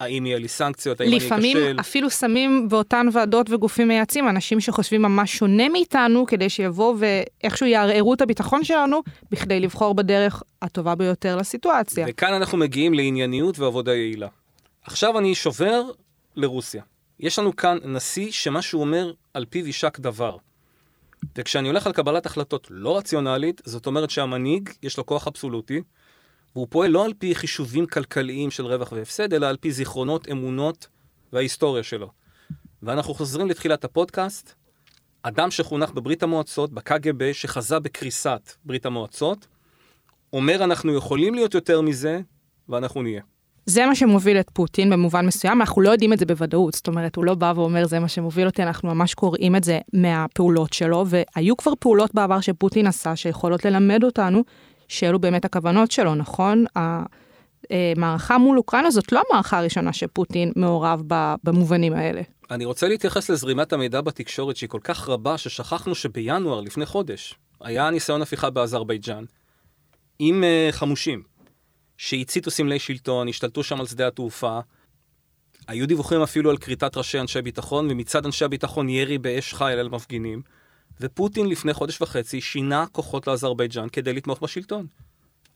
האם 0.00 0.26
יהיה 0.26 0.38
לי 0.38 0.48
סנקציות, 0.48 1.00
האם 1.00 1.08
אני 1.08 1.16
אכשל. 1.16 1.26
לפעמים 1.26 1.78
אפילו 1.80 2.10
שמים 2.10 2.68
באותן 2.68 3.06
ועדות 3.12 3.50
וגופים 3.50 3.88
מייעצים 3.88 4.28
אנשים 4.28 4.60
שחושבים 4.60 5.02
ממש 5.02 5.36
שונה 5.36 5.68
מאיתנו, 5.68 6.26
כדי 6.26 6.48
שיבואו 6.48 6.96
ואיכשהו 6.98 7.66
יערערו 7.66 8.14
את 8.14 8.20
הביטחון 8.20 8.64
שלנו, 8.64 9.02
בכדי 9.30 9.60
לבחור 9.60 9.94
בדרך 9.94 10.42
הטובה 10.62 10.94
ביותר 10.94 11.36
לסיטואציה. 11.36 12.06
וכאן 12.08 12.32
אנחנו 12.32 12.58
מגיעים 12.58 12.94
לענייניות 12.94 13.58
ועבודה 13.58 13.94
יעילה. 13.94 14.28
עכשיו 14.84 15.18
אני 15.18 15.34
שובר 15.34 15.82
לרוסיה. 16.36 16.82
יש 17.20 17.38
לנו 17.38 17.56
כאן 17.56 17.78
נשיא 17.84 18.30
שמה 18.30 18.62
שהוא 18.62 18.80
אומר, 18.80 19.12
על 19.34 19.44
פיו 19.50 19.66
יישק 19.66 19.98
דבר. 19.98 20.36
וכשאני 21.38 21.68
הולך 21.68 21.86
על 21.86 21.92
קבלת 21.92 22.26
החלטות 22.26 22.66
לא 22.70 22.98
רציונלית, 22.98 23.60
זאת 23.64 23.86
אומרת 23.86 24.10
שהמנהיג, 24.10 24.70
יש 24.82 24.98
לו 24.98 25.06
כוח 25.06 25.26
אבסולוטי, 25.26 25.80
והוא 26.58 26.66
פועל 26.70 26.90
לא 26.90 27.04
על 27.04 27.12
פי 27.18 27.34
חישובים 27.34 27.86
כלכליים 27.86 28.50
של 28.50 28.66
רווח 28.66 28.92
והפסד, 28.92 29.34
אלא 29.34 29.46
על 29.46 29.56
פי 29.56 29.72
זיכרונות, 29.72 30.28
אמונות 30.30 30.88
וההיסטוריה 31.32 31.82
שלו. 31.82 32.10
ואנחנו 32.82 33.14
חוזרים 33.14 33.48
לתחילת 33.48 33.84
הפודקאסט, 33.84 34.54
אדם 35.22 35.50
שחונך 35.50 35.90
בברית 35.90 36.22
המועצות, 36.22 36.72
בקג"ב, 36.72 37.32
שחזה 37.32 37.78
בקריסת 37.78 38.52
ברית 38.64 38.86
המועצות, 38.86 39.46
אומר 40.32 40.64
אנחנו 40.64 40.94
יכולים 40.94 41.34
להיות 41.34 41.54
יותר 41.54 41.80
מזה, 41.80 42.20
ואנחנו 42.68 43.02
נהיה. 43.02 43.22
זה 43.66 43.86
מה 43.86 43.94
שמוביל 43.94 44.40
את 44.40 44.50
פוטין 44.52 44.90
במובן 44.90 45.26
מסוים, 45.26 45.60
אנחנו 45.60 45.82
לא 45.82 45.90
יודעים 45.90 46.12
את 46.12 46.18
זה 46.18 46.26
בוודאות, 46.26 46.74
זאת 46.74 46.88
אומרת, 46.88 47.16
הוא 47.16 47.24
לא 47.24 47.34
בא 47.34 47.52
ואומר 47.56 47.86
זה 47.86 47.98
מה 47.98 48.08
שמוביל 48.08 48.46
אותי, 48.46 48.62
אנחנו 48.62 48.94
ממש 48.94 49.14
קוראים 49.14 49.56
את 49.56 49.64
זה 49.64 49.78
מהפעולות 49.92 50.72
שלו, 50.72 51.04
והיו 51.06 51.56
כבר 51.56 51.72
פעולות 51.78 52.14
בעבר 52.14 52.40
שפוטין 52.40 52.86
עשה 52.86 53.16
שיכולות 53.16 53.64
ללמד 53.64 54.04
אותנו 54.04 54.44
שאלו 54.88 55.18
באמת 55.18 55.44
הכוונות 55.44 55.90
שלו, 55.90 56.14
נכון? 56.14 56.64
המערכה 57.70 58.38
מול 58.38 58.58
אוקראינה 58.58 58.90
זאת 58.90 59.12
לא 59.12 59.22
המערכה 59.30 59.58
הראשונה 59.58 59.92
שפוטין 59.92 60.52
מעורב 60.56 61.02
במובנים 61.44 61.92
האלה. 61.92 62.22
אני 62.50 62.64
רוצה 62.64 62.88
להתייחס 62.88 63.30
לזרימת 63.30 63.72
המידע 63.72 64.00
בתקשורת 64.00 64.56
שהיא 64.56 64.68
כל 64.68 64.80
כך 64.84 65.08
רבה, 65.08 65.38
ששכחנו 65.38 65.94
שבינואר, 65.94 66.60
לפני 66.60 66.86
חודש, 66.86 67.34
היה 67.60 67.90
ניסיון 67.90 68.22
הפיכה 68.22 68.50
באזרבייג'אן 68.50 69.24
עם 70.18 70.44
uh, 70.44 70.72
חמושים, 70.72 71.22
שהציתו 71.96 72.50
סמלי 72.50 72.78
שלטון, 72.78 73.28
השתלטו 73.28 73.62
שם 73.62 73.80
על 73.80 73.86
שדה 73.86 74.06
התעופה. 74.06 74.60
היו 75.68 75.86
דיווחים 75.86 76.22
אפילו 76.22 76.50
על 76.50 76.56
כריתת 76.56 76.96
ראשי 76.96 77.20
אנשי 77.20 77.42
ביטחון, 77.42 77.90
ומצד 77.90 78.26
אנשי 78.26 78.44
הביטחון 78.44 78.88
ירי 78.88 79.18
באש 79.18 79.54
חיל 79.54 79.78
על 79.78 79.88
מפגינים. 79.88 80.42
ופוטין 81.00 81.46
לפני 81.46 81.72
חודש 81.72 82.00
וחצי 82.00 82.40
שינה 82.40 82.84
כוחות 82.92 83.26
לאזרבייג'אן 83.26 83.88
כדי 83.88 84.12
לתמוך 84.12 84.42
בשלטון. 84.42 84.86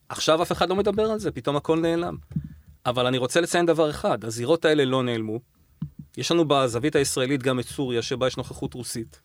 עכשיו 0.09 0.41
אף 0.41 0.51
אחד 0.51 0.69
לא 0.69 0.75
מדבר 0.75 1.11
על 1.11 1.19
זה, 1.19 1.31
פתאום 1.31 1.55
הכל 1.55 1.79
נעלם. 1.79 2.17
אבל 2.85 3.05
אני 3.05 3.17
רוצה 3.17 3.41
לציין 3.41 3.65
דבר 3.65 3.89
אחד, 3.89 4.25
הזירות 4.25 4.65
האלה 4.65 4.85
לא 4.85 5.03
נעלמו. 5.03 5.39
יש 6.17 6.31
לנו 6.31 6.45
בזווית 6.47 6.95
הישראלית 6.95 7.43
גם 7.43 7.59
את 7.59 7.65
סוריה, 7.65 8.01
שבה 8.01 8.27
יש 8.27 8.37
נוכחות 8.37 8.73
רוסית. 8.73 9.19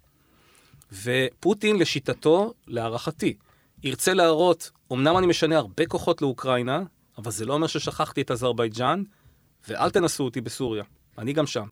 ופוטין, 1.02 1.78
לשיטתו, 1.78 2.52
להערכתי, 2.66 3.36
ירצה 3.82 4.14
להראות, 4.14 4.70
אמנם 4.92 5.18
אני 5.18 5.26
משנה 5.26 5.56
הרבה 5.56 5.86
כוחות 5.86 6.22
לאוקראינה, 6.22 6.82
אבל 7.18 7.30
זה 7.30 7.44
לא 7.46 7.54
אומר 7.54 7.66
ששכחתי 7.66 8.20
את 8.20 8.30
אזרבייג'אן, 8.30 9.02
ואל 9.68 9.90
תנסו 9.90 10.24
אותי 10.24 10.40
בסוריה, 10.40 10.84
אני 11.18 11.32
גם 11.32 11.46
שם. 11.46 11.66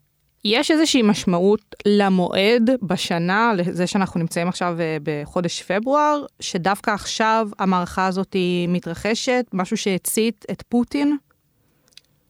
יש 0.44 0.70
איזושהי 0.70 1.02
משמעות 1.02 1.74
למועד 1.86 2.70
בשנה, 2.82 3.52
לזה 3.56 3.86
שאנחנו 3.86 4.20
נמצאים 4.20 4.48
עכשיו 4.48 4.76
אה, 4.80 4.96
בחודש 5.02 5.62
פברואר, 5.62 6.24
שדווקא 6.40 6.90
עכשיו 6.90 7.48
המערכה 7.58 8.06
הזאת 8.06 8.36
מתרחשת, 8.68 9.46
משהו 9.52 9.76
שהצית 9.76 10.44
את 10.50 10.62
פוטין? 10.68 11.16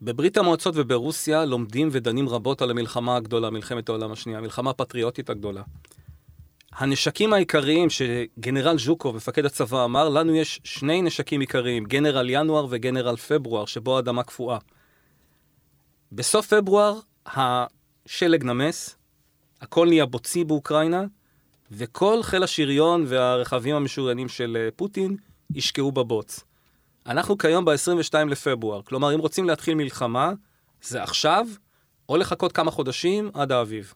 בברית 0.02 0.36
המועצות 0.36 0.74
וברוסיה 0.76 1.44
לומדים 1.44 1.88
ודנים 1.92 2.28
רבות 2.28 2.62
על 2.62 2.70
המלחמה 2.70 3.16
הגדולה, 3.16 3.50
מלחמת 3.50 3.88
העולם 3.88 4.12
השנייה, 4.12 4.38
המלחמה 4.38 4.70
הפטריוטית 4.70 5.30
הגדולה. 5.30 5.62
הנשקים 6.72 7.32
העיקריים 7.32 7.88
שגנרל 7.90 8.78
ז'וקו, 8.78 9.12
מפקד 9.12 9.44
הצבא, 9.44 9.84
אמר, 9.84 10.08
לנו 10.08 10.34
יש 10.34 10.60
שני 10.64 11.02
נשקים 11.02 11.40
עיקריים, 11.40 11.84
גנרל 11.84 12.30
ינואר 12.30 12.66
וגנרל 12.70 13.16
פברואר, 13.16 13.64
שבו 13.64 13.96
האדמה 13.96 14.22
קפואה. 14.22 14.58
בסוף 16.12 16.54
פברואר, 16.54 16.98
שלג 18.06 18.44
נמס, 18.44 18.96
הכל 19.60 19.86
נהיה 19.86 20.06
בוצי 20.06 20.44
באוקראינה, 20.44 21.04
וכל 21.70 22.22
חיל 22.22 22.42
השריון 22.42 23.04
והרכבים 23.08 23.76
המשוריינים 23.76 24.28
של 24.28 24.56
אה, 24.60 24.68
פוטין 24.76 25.16
ישקעו 25.54 25.92
בבוץ. 25.92 26.44
אנחנו 27.06 27.38
כיום 27.38 27.64
ב-22 27.64 28.14
לפברואר, 28.28 28.82
כלומר, 28.82 29.14
אם 29.14 29.18
רוצים 29.18 29.44
להתחיל 29.44 29.74
מלחמה, 29.74 30.32
זה 30.82 31.02
עכשיו, 31.02 31.46
או 32.08 32.16
לחכות 32.16 32.52
כמה 32.52 32.70
חודשים 32.70 33.30
עד 33.34 33.52
האביב. 33.52 33.94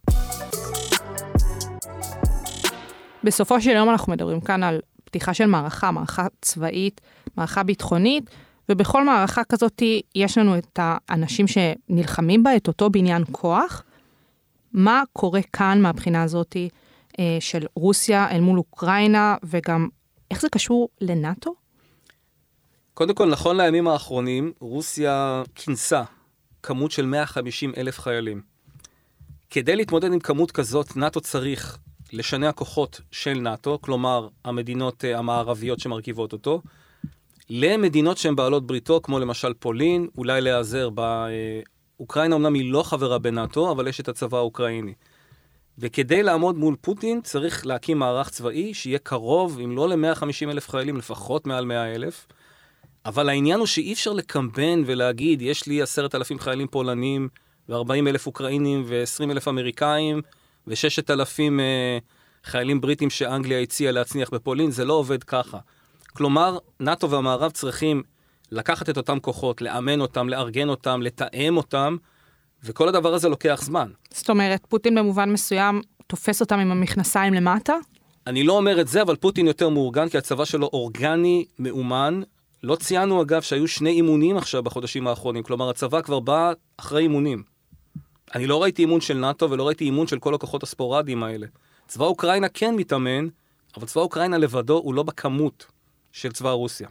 בסופו 3.25 3.61
של 3.61 3.71
יום 3.71 3.91
אנחנו 3.91 4.13
מדברים 4.13 4.41
כאן 4.41 4.63
על 4.63 4.81
פתיחה 5.05 5.35
של 5.35 5.47
מערכה, 5.47 5.91
מערכה 5.91 6.27
צבאית, 6.41 7.01
מערכה 7.37 7.63
ביטחונית, 7.63 8.31
ובכל 8.69 9.05
מערכה 9.05 9.45
כזאת 9.45 9.83
יש 10.15 10.39
לנו 10.39 10.59
את 10.59 10.79
האנשים 10.83 11.47
שנלחמים 11.47 12.43
בה, 12.43 12.57
את 12.57 12.69
אותו 12.69 12.91
בניין 12.91 13.25
כוח, 13.33 13.85
מה 14.73 15.03
קורה 15.13 15.41
כאן 15.53 15.81
מהבחינה 15.83 16.23
הזאת 16.23 16.57
אה, 17.19 17.37
של 17.41 17.67
רוסיה 17.75 18.31
אל 18.31 18.41
מול 18.41 18.59
אוקראינה, 18.59 19.37
וגם 19.45 19.89
איך 20.31 20.41
זה 20.41 20.49
קשור 20.49 20.89
לנאטו? 21.01 21.55
קודם 22.95 23.15
כל, 23.15 23.31
נכון 23.31 23.57
לימים 23.57 23.89
האחרונים, 23.89 24.53
רוסיה 24.61 25.43
כינסה 25.55 26.03
כמות 26.63 26.91
של 26.91 27.07
150 27.07 27.73
אלף 27.77 27.99
חיילים. 27.99 28.43
כדי 29.51 29.77
להתמודד 29.77 30.13
עם 30.13 30.21
כמות 30.21 30.51
כזאת, 30.51 30.97
נאט"ו 30.97 31.21
צריך 31.21 31.79
לשנע 32.13 32.53
כוחות 32.53 33.01
של 33.11 33.35
נאט"ו, 33.35 33.79
כלומר, 33.81 34.29
המדינות 34.45 35.05
אה, 35.05 35.19
המערביות 35.19 35.81
שמרכיבות 35.81 36.33
אותו, 36.33 36.63
למדינות 37.51 38.19
שהן 38.19 38.37
בעלות 38.37 38.67
בריתו, 38.67 39.01
כמו 39.03 39.19
למשל 39.19 39.53
פולין, 39.55 40.09
אולי 40.19 40.41
להיעזר 40.41 40.91
אוקראינה 42.01 42.37
אמנם 42.37 42.55
היא 42.55 42.73
לא 42.73 42.83
חברה 42.83 43.19
בנאטו, 43.19 43.71
אבל 43.71 43.89
יש 43.89 44.01
את 44.01 44.09
הצבא 44.09 44.39
האוקראיני. 44.39 44.95
וכדי 45.79 46.23
לעמוד 46.23 46.59
מול 46.59 46.77
פוטין 46.81 47.21
צריך 47.21 47.67
להקים 47.67 47.99
מערך 47.99 48.31
צבאי 48.31 48.75
שיהיה 48.75 48.99
קרוב, 48.99 49.59
אם 49.65 49.77
לא 49.77 49.89
ל-150 49.89 50.51
אלף 50.51 50.69
חיילים, 50.69 50.97
לפחות 50.97 51.47
מעל 51.47 51.65
100 51.65 51.95
אלף. 51.95 52.27
אבל 53.07 53.29
העניין 53.29 53.59
הוא 53.59 53.67
שאי 53.67 53.93
אפשר 53.93 54.13
לקמבן 54.13 54.83
ולהגיד, 54.87 55.43
יש 55.43 55.67
לי 55.67 55.83
עשרת 55.83 56.15
אלפים 56.15 56.39
חיילים 56.39 56.67
פולנים, 56.67 57.29
ו-40 57.69 58.09
אלף 58.09 58.27
אוקראינים, 58.27 58.85
ו-20 58.87 59.31
אלף 59.31 59.49
אמריקאים, 59.49 60.23
ו-6 60.67 61.13
אלפים 61.13 61.61
אה, 61.61 61.99
חיילים 62.45 62.81
בריטים 62.81 63.11
שאנגליה 63.11 63.61
הציעה 63.61 63.93
להצניח 63.93 64.31
בפולין, 64.31 64.71
זה 64.71 64.85
לא 64.85 64.93
עובד 64.93 65.25
ככה. 65.25 65.59
כלומר, 66.09 66.59
נאט"ו 66.81 67.11
והמערב 67.11 67.51
צריכים 67.51 68.03
לקחת 68.53 68.91
את 68.91 68.97
אותם 68.97 69.19
כוחות, 69.21 69.63
לאמן 69.63 70.01
אותם, 70.01 70.29
לארגן 70.29 70.69
אותם, 70.69 71.03
לתאם 71.03 71.57
אותם, 71.57 71.97
וכל 72.65 72.89
הדבר 72.89 73.15
הזה 73.15 73.29
לוקח 73.29 73.61
זמן. 73.65 73.91
זאת 74.11 74.31
אומרת, 74.31 74.67
פוטין 74.69 74.95
במובן 74.95 75.33
מסוים 75.33 75.81
תופס 76.07 76.41
אותם 76.41 76.59
עם 76.59 76.71
המכנסיים 76.71 77.35
למטה? 77.35 77.75
אני 78.27 78.45
לא 78.45 78.57
אומר 78.57 78.81
את 78.81 78.89
זה, 78.89 79.03
אבל 79.03 79.17
פוטין 79.17 79.47
יותר 79.47 79.69
מאורגן, 79.69 80.09
כי 80.09 80.19
הצבא 80.19 80.45
שלו 80.45 80.67
אורגני, 80.73 81.45
מאומן. 81.59 82.21
לא 82.63 82.77
ציינו, 82.77 83.23
אגב, 83.23 83.43
שהיו 83.43 83.69
שני 83.69 83.91
אימונים 83.91 84.37
עכשיו 84.37 84.63
בחודשים 84.63 85.07
האחרונים, 85.07 85.43
כלומר, 85.43 85.71
הצבא 85.71 86.03
כבר 86.03 86.21
בא 86.21 86.53
אחרי 86.77 87.03
אימונים. 87.03 87.43
אני 88.35 88.47
לא 88.47 88.63
ראיתי 88.63 88.83
אימון 88.83 89.01
של 89.01 89.19
נאט"ו 89.19 89.51
ולא 89.51 89.67
ראיתי 89.67 89.85
אימון 89.85 90.07
של 90.07 90.19
כל 90.19 90.35
הכוחות 90.35 90.63
הספורדיים 90.63 91.23
האלה. 91.23 91.47
צבא 91.89 92.05
אוקראינה 92.05 92.49
כן 92.49 92.77
מתאמן, 92.77 93.29
אבל 93.77 93.87
צבא 93.87 94.01
אוקראינה 94.01 94.39
לבדו 94.39 94.77
הוא 94.77 94.95
לא 94.95 95.03
בכמות 95.03 95.67
של 96.13 96.33
צבא 96.33 96.51
רוסיה. 96.51 96.89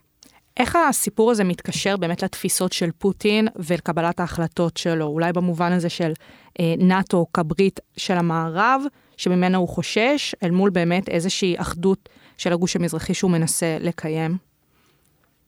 איך 0.59 0.77
הסיפור 0.89 1.31
הזה 1.31 1.43
מתקשר 1.43 1.97
באמת 1.97 2.23
לתפיסות 2.23 2.73
של 2.73 2.89
פוטין 2.97 3.47
ולקבלת 3.55 4.19
ההחלטות 4.19 4.77
שלו? 4.77 5.05
אולי 5.05 5.33
במובן 5.33 5.71
הזה 5.71 5.89
של 5.89 6.11
אה, 6.59 6.73
נאט"ו 6.77 7.25
כברית 7.33 7.79
של 7.97 8.13
המערב, 8.13 8.81
שממנה 9.17 9.57
הוא 9.57 9.67
חושש, 9.67 10.35
אל 10.43 10.51
מול 10.51 10.69
באמת 10.69 11.09
איזושהי 11.09 11.55
אחדות 11.57 12.09
של 12.37 12.53
הגוש 12.53 12.75
המזרחי 12.75 13.13
שהוא 13.13 13.31
מנסה 13.31 13.77
לקיים? 13.79 14.37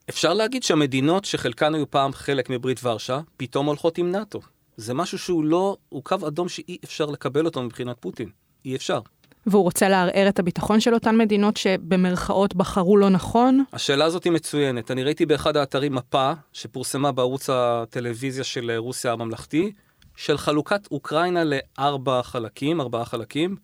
אפשר 0.10 0.34
להגיד 0.34 0.64
שהמדינות 0.64 1.26
שחלקן 1.26 1.76
היו 1.76 1.92
פעם 1.92 2.12
חלק 2.12 2.50
מברית 2.50 2.80
ורשה, 2.84 3.20
פתאום 3.38 3.66
הולכות 3.66 3.98
עם 3.98 4.12
נאט"ו. 4.12 4.40
זה 4.78 4.94
משהו 4.94 5.18
שהוא 5.18 5.46
לא, 5.46 5.78
הוא 5.90 6.04
קו 6.04 6.16
אדום 6.28 6.50
שאי 6.50 6.78
אפשר 6.84 7.06
לקבל 7.06 7.46
אותו 7.46 7.64
מבחינת 7.64 7.96
פוטין. 8.00 8.30
אי 8.66 8.76
אפשר. 8.76 9.00
והוא 9.46 9.64
רוצה 9.64 9.90
לערער 9.90 10.30
את 10.30 10.40
הביטחון 10.40 10.80
של 10.80 10.94
אותן 10.94 11.18
מדינות 11.18 11.58
שבמרכאות 11.58 12.56
בחרו 12.56 12.98
לא 12.98 13.10
נכון? 13.10 13.64
השאלה 13.74 14.06
הזאת 14.06 14.24
היא 14.24 14.34
מצוינת. 14.34 14.92
אני 14.92 15.04
ראיתי 15.04 15.26
באחד 15.26 15.58
האתרים 15.58 15.96
מפה 15.96 16.32
שפורסמה 16.54 17.12
בערוץ 17.12 17.50
הטלוויזיה 17.50 18.44
של 18.44 18.72
רוסיה 18.78 19.12
הממלכתי, 19.12 19.72
של 20.16 20.38
חלוקת 20.38 20.88
אוקראינה 20.92 21.44
לארבע 21.44 22.24
חלקים, 22.24 22.82
ארבעה 22.82 23.06
חלקים. 23.06 23.56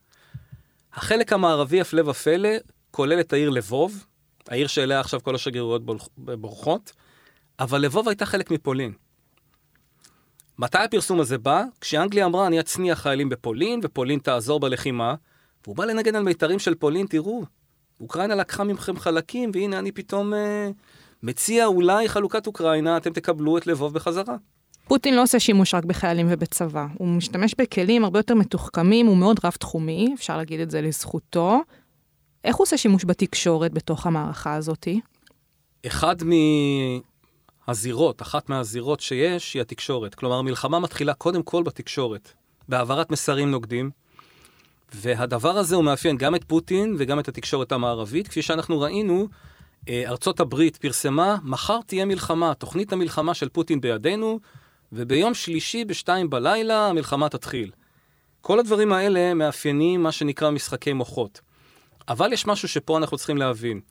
החלק 0.94 1.34
המערבי, 1.34 1.82
הפלא 1.82 2.10
ופלא, 2.10 2.50
כולל 2.92 3.20
את 3.20 3.34
העיר 3.34 3.50
לבוב, 3.50 4.06
העיר 4.48 4.68
שאליה 4.68 5.00
עכשיו 5.00 5.20
כל 5.24 5.36
השגרירויות 5.36 5.82
בורחות, 6.18 6.92
אבל 7.60 7.82
לבוב 7.82 8.08
הייתה 8.08 8.26
חלק 8.26 8.52
מפולין. 8.52 8.94
מתי 10.60 10.78
הפרסום 10.78 11.20
הזה 11.20 11.38
בא? 11.38 11.64
כשאנגליה 11.82 12.26
אמרה, 12.26 12.48
אני 12.48 12.60
אצניע 12.60 12.96
חיילים 12.96 13.30
בפולין, 13.30 13.80
ופולין 13.84 14.20
תעזור 14.20 14.60
בלחימה, 14.60 15.16
והוא 15.64 15.76
בא 15.76 15.86
לנגן 15.86 16.16
על 16.16 16.24
מיתרים 16.24 16.60
של 16.60 16.76
פולין, 16.76 17.08
תראו, 17.08 17.44
אוקראינה 18.02 18.36
לקחה 18.36 18.64
מכם 18.64 18.98
חלקים, 18.98 19.52
והנה 19.54 19.80
אני 19.80 19.92
פתאום 19.92 20.34
אה, 20.34 20.70
מציע 21.24 21.66
אולי 21.66 22.10
חלוקת 22.10 22.48
אוקראינה, 22.48 22.98
אתם 22.98 23.14
תקבלו 23.14 23.58
את 23.58 23.68
לבוב 23.68 23.94
בחזרה. 23.94 24.36
פוטין 24.88 25.16
לא 25.16 25.24
עושה 25.24 25.40
שימוש 25.40 25.74
רק 25.74 25.86
בחיילים 25.86 26.28
ובצבא, 26.30 26.86
הוא 26.98 27.08
משתמש 27.08 27.56
בכלים 27.58 28.04
הרבה 28.04 28.20
יותר 28.20 28.36
מתוחכמים, 28.36 29.06
הוא 29.06 29.18
מאוד 29.18 29.40
רב-תחומי, 29.44 30.14
אפשר 30.14 30.38
להגיד 30.38 30.60
את 30.60 30.72
זה 30.72 30.82
לזכותו. 30.82 31.62
איך 32.44 32.56
הוא 32.56 32.64
עושה 32.64 32.78
שימוש 32.78 33.06
בתקשורת 33.06 33.74
בתוך 33.74 34.06
המערכה 34.06 34.54
הזאתי? 34.54 35.00
אחד 35.88 36.16
מהזירות, 37.68 38.22
אחת 38.22 38.50
מהזירות 38.50 39.00
שיש, 39.00 39.54
היא 39.54 39.62
התקשורת. 39.62 40.16
כלומר, 40.16 40.36
המלחמה 40.36 40.80
מתחילה 40.80 41.14
קודם 41.14 41.44
כל 41.44 41.64
בתקשורת, 41.64 42.32
בהעברת 42.70 43.12
מסרים 43.12 43.52
נוגדים, 43.52 43.90
והדבר 44.94 45.58
הזה 45.58 45.76
הוא 45.76 45.84
מאפיין 45.84 46.18
גם 46.18 46.36
את 46.36 46.44
פוטין 46.44 46.96
וגם 46.98 47.20
את 47.20 47.28
התקשורת 47.28 47.72
המערבית. 47.72 48.28
כפי 48.28 48.42
שאנחנו 48.42 48.80
ראינו, 48.80 49.28
אה, 49.90 50.04
ארצות 50.08 50.40
הברית 50.40 50.78
פרסמה, 50.78 51.38
מחר 51.44 51.80
תהיה 51.86 52.06
מלחמה, 52.06 52.54
תוכנית 52.54 52.94
המלחמה 52.94 53.34
של 53.34 53.50
פוטין 53.50 53.82
בידינו, 53.82 54.40
וביום 54.92 55.34
שלישי 55.34 55.86
בשתיים 55.86 56.30
בלילה 56.30 56.88
המלחמה 56.88 57.30
תתחיל. 57.30 57.72
כל 58.42 58.60
הדברים 58.60 58.94
האלה 58.94 59.34
מאפיינים 59.34 60.04
מה 60.04 60.12
שנקרא 60.12 60.52
משחקי 60.52 60.94
מוחות. 60.94 61.42
אבל 62.08 62.34
יש 62.34 62.48
משהו 62.48 62.68
שפה 62.68 62.98
אנחנו 62.98 63.18
צריכים 63.18 63.38
להבין. 63.38 63.82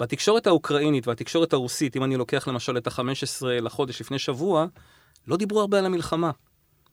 בתקשורת 0.00 0.46
האוקראינית 0.46 1.08
והתקשורת 1.08 1.52
הרוסית, 1.52 1.96
אם 1.96 2.04
אני 2.04 2.16
לוקח 2.16 2.48
למשל 2.48 2.76
את 2.76 2.86
ה-15 2.86 3.46
לחודש 3.46 4.00
לפני 4.00 4.18
שבוע, 4.18 4.66
לא 5.26 5.36
דיברו 5.36 5.60
הרבה 5.60 5.78
על 5.78 5.86
המלחמה. 5.86 6.30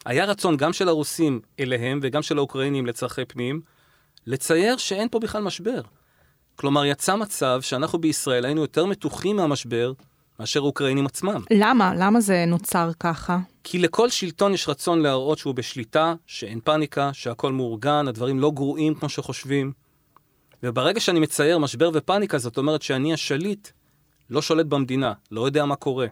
היה 0.07 0.25
רצון 0.25 0.57
גם 0.57 0.73
של 0.73 0.89
הרוסים 0.89 1.41
אליהם 1.59 1.99
וגם 2.03 2.21
של 2.21 2.37
האוקראינים 2.37 2.85
לצרכי 2.85 3.25
פנים, 3.25 3.61
לצייר 4.25 4.77
שאין 4.77 5.09
פה 5.09 5.19
בכלל 5.19 5.43
משבר. 5.43 5.81
כלומר, 6.55 6.85
יצא 6.85 7.15
מצב 7.15 7.61
שאנחנו 7.61 7.99
בישראל 7.99 8.45
היינו 8.45 8.61
יותר 8.61 8.85
מתוחים 8.85 9.35
מהמשבר 9.35 9.93
מאשר 10.39 10.59
האוקראינים 10.59 11.05
עצמם. 11.05 11.43
למה? 11.51 11.93
למה 11.95 12.21
זה 12.21 12.45
נוצר 12.47 12.91
ככה? 12.99 13.39
כי 13.63 13.79
לכל 13.79 14.09
שלטון 14.09 14.53
יש 14.53 14.69
רצון 14.69 15.01
להראות 15.01 15.37
שהוא 15.37 15.55
בשליטה, 15.55 16.13
שאין 16.25 16.59
פאניקה, 16.63 17.09
שהכל 17.13 17.51
מאורגן, 17.51 18.07
הדברים 18.07 18.39
לא 18.39 18.51
גרועים 18.51 18.95
כמו 18.95 19.09
שחושבים. 19.09 19.71
וברגע 20.63 20.99
שאני 20.99 21.19
מצייר 21.19 21.57
משבר 21.57 21.89
ופאניקה, 21.93 22.37
זאת 22.37 22.57
אומרת 22.57 22.81
שאני 22.81 23.13
השליט, 23.13 23.67
לא 24.29 24.41
שולט 24.41 24.65
במדינה, 24.65 25.13
לא 25.31 25.45
יודע 25.45 25.65
מה 25.65 25.75
קורה. 25.75 26.07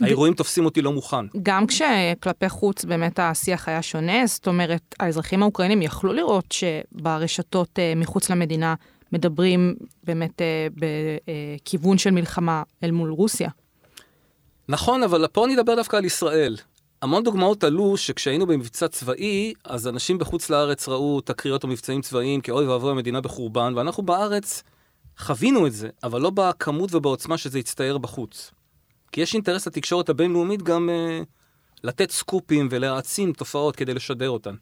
האירועים 0.00 0.34
תופסים 0.34 0.64
אותי 0.64 0.82
לא 0.82 0.92
מוכן. 0.92 1.26
גם 1.42 1.66
כשכלפי 1.66 2.48
חוץ 2.48 2.84
באמת 2.84 3.18
השיח 3.18 3.68
היה 3.68 3.82
שונה, 3.82 4.26
זאת 4.26 4.46
אומרת, 4.46 4.94
האזרחים 5.00 5.42
האוקראינים 5.42 5.82
יכלו 5.82 6.12
לראות 6.12 6.52
שברשתות 6.52 7.78
אה, 7.78 7.92
מחוץ 7.96 8.30
למדינה 8.30 8.74
מדברים 9.12 9.74
באמת 10.04 10.42
אה, 10.42 10.66
בכיוון 11.62 11.98
של 11.98 12.10
מלחמה 12.10 12.62
אל 12.84 12.90
מול 12.90 13.10
רוסיה. 13.10 13.48
נכון, 14.68 15.02
אבל 15.02 15.26
פה 15.32 15.46
נדבר 15.48 15.74
דווקא 15.74 15.96
על 15.96 16.04
ישראל. 16.04 16.56
המון 17.02 17.24
דוגמאות 17.24 17.64
עלו 17.64 17.96
שכשהיינו 17.96 18.46
במבצע 18.46 18.88
צבאי, 18.88 19.52
אז 19.64 19.88
אנשים 19.88 20.18
בחוץ 20.18 20.50
לארץ 20.50 20.88
ראו 20.88 21.20
תקריות 21.20 21.64
או 21.64 21.68
מבצעים 21.68 22.00
צבאיים 22.00 22.40
כאוי 22.40 22.66
ואבוי 22.66 22.90
המדינה 22.90 23.20
בחורבן, 23.20 23.72
ואנחנו 23.76 24.02
בארץ 24.02 24.62
חווינו 25.18 25.66
את 25.66 25.72
זה, 25.72 25.88
אבל 26.02 26.20
לא 26.20 26.30
בכמות 26.30 26.94
ובעוצמה 26.94 27.38
שזה 27.38 27.58
הצטייר 27.58 27.98
בחוץ. 27.98 28.50
כי 29.12 29.20
יש 29.20 29.34
אינטרס 29.34 29.66
לתקשורת 29.66 30.08
הבינלאומית 30.08 30.62
גם 30.62 30.88
uh, 30.88 31.24
לתת 31.84 32.10
סקופים 32.10 32.68
ולהעצים 32.70 33.32
תופעות 33.32 33.76
כדי 33.76 33.94
לשדר 33.94 34.30
אותן. 34.30 34.54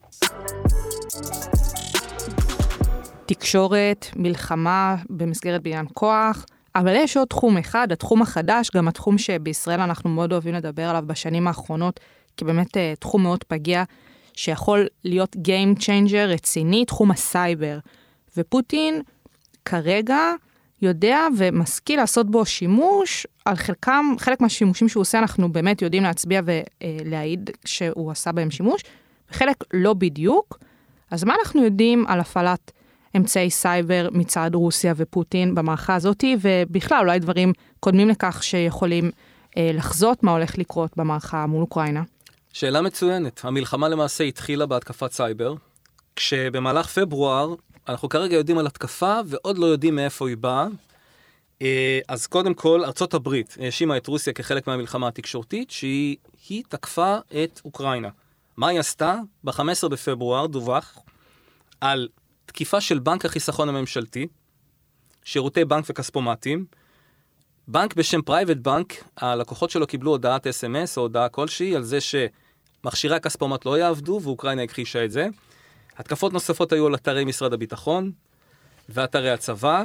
תקשורת, 3.26 4.06
מלחמה 4.16 4.96
במסגרת 5.10 5.62
בניין 5.62 5.86
כוח, 5.94 6.44
אבל 6.74 6.92
יש 6.96 7.16
עוד 7.16 7.28
תחום 7.28 7.58
אחד, 7.58 7.92
התחום 7.92 8.22
החדש, 8.22 8.70
גם 8.74 8.88
התחום 8.88 9.18
שבישראל 9.18 9.80
אנחנו 9.80 10.10
מאוד 10.10 10.32
אוהבים 10.32 10.54
לדבר 10.54 10.88
עליו 10.88 11.02
בשנים 11.06 11.48
האחרונות, 11.48 12.00
כי 12.36 12.44
באמת 12.44 12.76
uh, 12.76 12.80
תחום 12.98 13.22
מאוד 13.22 13.44
פגיע, 13.44 13.84
שיכול 14.34 14.86
להיות 15.04 15.36
Game 15.36 15.80
Changer 15.80 16.26
רציני, 16.28 16.84
תחום 16.84 17.10
הסייבר. 17.10 17.78
ופוטין 18.36 19.02
כרגע 19.64 20.18
יודע 20.82 21.26
ומשכיל 21.38 22.00
לעשות 22.00 22.30
בו 22.30 22.46
שימוש, 22.46 23.26
על 23.44 23.56
חלקם, 23.56 24.04
חלק 24.18 24.40
מהשימושים 24.40 24.88
שהוא 24.88 25.00
עושה, 25.00 25.18
אנחנו 25.18 25.52
באמת 25.52 25.82
יודעים 25.82 26.02
להצביע 26.02 26.40
ולהעיד 26.44 27.50
שהוא 27.64 28.10
עשה 28.10 28.32
בהם 28.32 28.50
שימוש, 28.50 28.82
וחלק 29.30 29.64
לא 29.74 29.94
בדיוק. 29.94 30.58
אז 31.10 31.24
מה 31.24 31.34
אנחנו 31.40 31.64
יודעים 31.64 32.06
על 32.06 32.20
הפעלת 32.20 32.72
אמצעי 33.16 33.50
סייבר 33.50 34.08
מצד 34.12 34.50
רוסיה 34.54 34.94
ופוטין 34.96 35.54
במערכה 35.54 35.94
הזאתי, 35.94 36.36
ובכלל 36.40 36.98
אולי 37.00 37.18
דברים 37.18 37.52
קודמים 37.80 38.08
לכך 38.08 38.42
שיכולים 38.42 39.10
אה, 39.56 39.70
לחזות 39.74 40.22
מה 40.22 40.32
הולך 40.32 40.58
לקרות 40.58 40.90
במערכה 40.96 41.46
מול 41.46 41.60
אוקראינה? 41.60 42.02
שאלה 42.52 42.80
מצוינת. 42.80 43.40
המלחמה 43.44 43.88
למעשה 43.88 44.24
התחילה 44.24 44.66
בהתקפת 44.66 45.12
סייבר, 45.12 45.54
כשבמהלך 46.16 46.86
פברואר 46.86 47.54
אנחנו 47.88 48.08
כרגע 48.08 48.36
יודעים 48.36 48.58
על 48.58 48.66
התקפה 48.66 49.20
ועוד 49.26 49.58
לא 49.58 49.66
יודעים 49.66 49.94
מאיפה 49.94 50.28
היא 50.28 50.36
באה. 50.36 50.66
אה, 51.62 52.00
אז 52.08 52.26
קודם 52.26 52.54
כל, 52.54 52.84
ארצות 52.84 53.14
הברית 53.14 53.56
האשימה 53.60 53.96
את 53.96 54.06
רוסיה 54.06 54.32
כחלק 54.32 54.66
מהמלחמה 54.66 55.08
התקשורתית, 55.08 55.70
שהיא 55.70 56.64
תקפה 56.68 57.16
את 57.44 57.60
אוקראינה. 57.64 58.08
מה 58.56 58.68
היא 58.68 58.80
עשתה? 58.80 59.16
ב-15 59.44 59.88
בפברואר 59.88 60.46
דווח 60.46 60.98
על 61.80 62.08
תקיפה 62.46 62.80
של 62.80 62.98
בנק 62.98 63.24
החיסכון 63.24 63.68
הממשלתי, 63.68 64.26
שירותי 65.24 65.64
בנק 65.64 65.84
וכספומטים. 65.88 66.64
בנק 67.68 67.94
בשם 67.94 68.22
פרייבט 68.22 68.56
בנק, 68.56 69.04
הלקוחות 69.16 69.70
שלו 69.70 69.86
קיבלו 69.86 70.10
הודעת 70.10 70.46
SMS 70.46 70.96
או 70.98 71.02
הודעה 71.02 71.28
כלשהי 71.28 71.76
על 71.76 71.82
זה 71.82 71.98
שמכשירי 72.00 73.16
הכספומט 73.16 73.64
לא 73.66 73.78
יעבדו, 73.78 74.20
ואוקראינה 74.22 74.62
הכחישה 74.62 75.04
את 75.04 75.10
זה. 75.10 75.28
התקפות 76.00 76.32
נוספות 76.32 76.72
היו 76.72 76.86
על 76.86 76.94
אתרי 76.94 77.24
משרד 77.24 77.52
הביטחון 77.52 78.10
ואתרי 78.88 79.30
הצבא, 79.30 79.84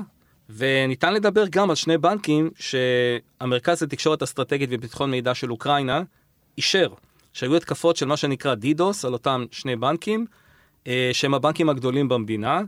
וניתן 0.50 1.14
לדבר 1.14 1.44
גם 1.50 1.70
על 1.70 1.76
שני 1.76 1.98
בנקים 1.98 2.50
שהמרכז 2.60 3.84
לתקשורת 3.84 4.24
אסטרטגית 4.24 4.70
וביטחון 4.72 5.12
מידע 5.12 5.34
של 5.34 5.52
אוקראינה 5.52 6.02
אישר, 6.58 6.88
שהיו 7.34 7.56
התקפות 7.56 7.96
של 7.96 8.06
מה 8.06 8.18
שנקרא 8.18 8.56
DDoS 8.56 9.06
על 9.06 9.14
אותם 9.14 9.46
שני 9.52 9.76
בנקים, 9.76 10.26
אה, 10.88 11.10
שהם 11.14 11.34
הבנקים 11.34 11.70
הגדולים 11.70 12.10
במדינה, 12.10 12.62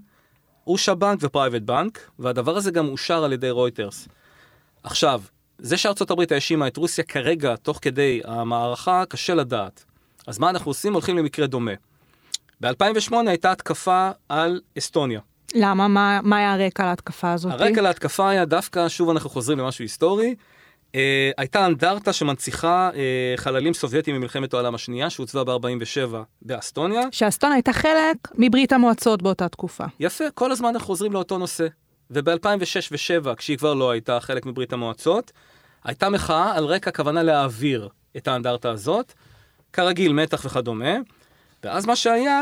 אושצ'אד 0.67 0.95
בנק 0.95 1.19
ופרייבט 1.21 1.61
בנק, 1.61 2.09
והדבר 2.19 2.57
הזה 2.57 2.71
גם 2.71 2.87
אושר 2.87 3.23
על 3.23 3.33
ידי 3.33 3.49
רויטרס. 3.49 4.07
עכשיו, 4.83 5.21
זה 5.57 5.77
שארצות 5.77 6.11
הברית 6.11 6.31
האשימה 6.31 6.67
את 6.67 6.77
רוסיה 6.77 7.03
כרגע, 7.03 7.55
תוך 7.55 7.79
כדי 7.81 8.21
המערכה, 8.25 9.03
קשה 9.09 9.35
לדעת. 9.35 9.85
אז 10.27 10.39
מה 10.39 10.49
אנחנו 10.49 10.69
עושים? 10.69 10.93
הולכים 10.93 11.17
למקרה 11.17 11.47
דומה. 11.47 11.86
ב-2008 12.61 13.15
הייתה 13.27 13.51
התקפה 13.51 14.09
על 14.29 14.61
אסטוניה. 14.77 15.19
למה? 15.55 15.87
מה, 15.87 16.19
מה 16.23 16.37
היה 16.37 16.53
הרקע 16.53 16.85
להתקפה 16.85 17.31
הזאת? 17.31 17.51
הרקע 17.51 17.81
להתקפה 17.81 18.29
היה 18.29 18.45
דווקא, 18.45 18.89
שוב 18.89 19.09
אנחנו 19.09 19.29
חוזרים 19.29 19.59
למשהו 19.59 19.83
היסטורי, 19.83 20.35
אה, 20.95 21.31
הייתה 21.37 21.65
אנדרטה 21.65 22.13
שמנציחה 22.13 22.89
אה, 22.95 23.33
חללים 23.37 23.73
סובייטים 23.73 24.15
ממלחמת 24.15 24.53
העולם 24.53 24.75
השנייה, 24.75 25.09
שהוצבה 25.09 25.43
ב-47 25.43 26.15
באסטוניה. 26.41 27.01
שאסטוניה 27.11 27.55
הייתה 27.55 27.73
חלק 27.73 28.17
מברית 28.35 28.73
המועצות 28.73 29.21
באותה 29.21 29.49
תקופה. 29.49 29.85
יפה, 29.99 30.23
כל 30.33 30.51
הזמן 30.51 30.69
אנחנו 30.69 30.87
חוזרים 30.87 31.13
לאותו 31.13 31.37
נושא. 31.37 31.67
וב-2006 32.11 32.91
ו-2007, 32.91 33.35
כשהיא 33.35 33.57
כבר 33.57 33.73
לא 33.73 33.91
הייתה 33.91 34.19
חלק 34.19 34.45
מברית 34.45 34.73
המועצות, 34.73 35.31
הייתה 35.83 36.09
מחאה 36.09 36.57
על 36.57 36.65
רקע 36.65 36.91
כוונה 36.91 37.23
להעביר 37.23 37.89
את 38.17 38.27
האנדרטה 38.27 38.71
הזאת, 38.71 39.13
כרגיל 39.73 40.13
מתח 40.13 40.45
וכדומה. 40.45 40.95
ואז 41.63 41.85
מה 41.85 41.95
שהיה, 41.95 42.41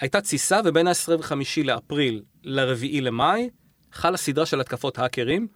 הייתה 0.00 0.20
תסיסה, 0.20 0.60
ובין 0.64 0.86
ה-25 0.86 1.32
לאפריל 1.64 2.22
ל-4 2.44 3.02
למאי, 3.02 3.50
חלה 3.92 4.16
סדרה 4.16 4.46
של 4.46 4.60
התקפות 4.60 4.98
האקרים, 4.98 5.48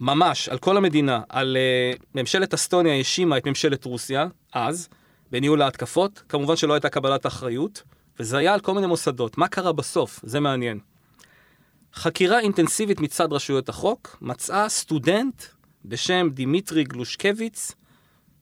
ממש 0.00 0.48
על 0.48 0.58
כל 0.58 0.76
המדינה, 0.76 1.20
על 1.28 1.56
uh, 1.96 2.02
ממשלת 2.14 2.54
אסטוניה 2.54 2.94
האשימה 2.94 3.38
את 3.38 3.46
ממשלת 3.46 3.84
רוסיה, 3.84 4.26
אז, 4.52 4.88
בניהול 5.30 5.62
ההתקפות, 5.62 6.22
כמובן 6.28 6.56
שלא 6.56 6.74
הייתה 6.74 6.88
קבלת 6.88 7.26
אחריות, 7.26 7.82
וזה 8.18 8.38
היה 8.38 8.54
על 8.54 8.60
כל 8.60 8.74
מיני 8.74 8.86
מוסדות. 8.86 9.38
מה 9.38 9.48
קרה 9.48 9.72
בסוף? 9.72 10.20
זה 10.22 10.40
מעניין. 10.40 10.78
חקירה 11.94 12.40
אינטנסיבית 12.40 13.00
מצד 13.00 13.32
רשויות 13.32 13.68
החוק 13.68 14.16
מצאה 14.20 14.68
סטודנט 14.68 15.42
בשם 15.84 16.28
דימיטרי 16.32 16.84
גלושקביץ, 16.84 17.72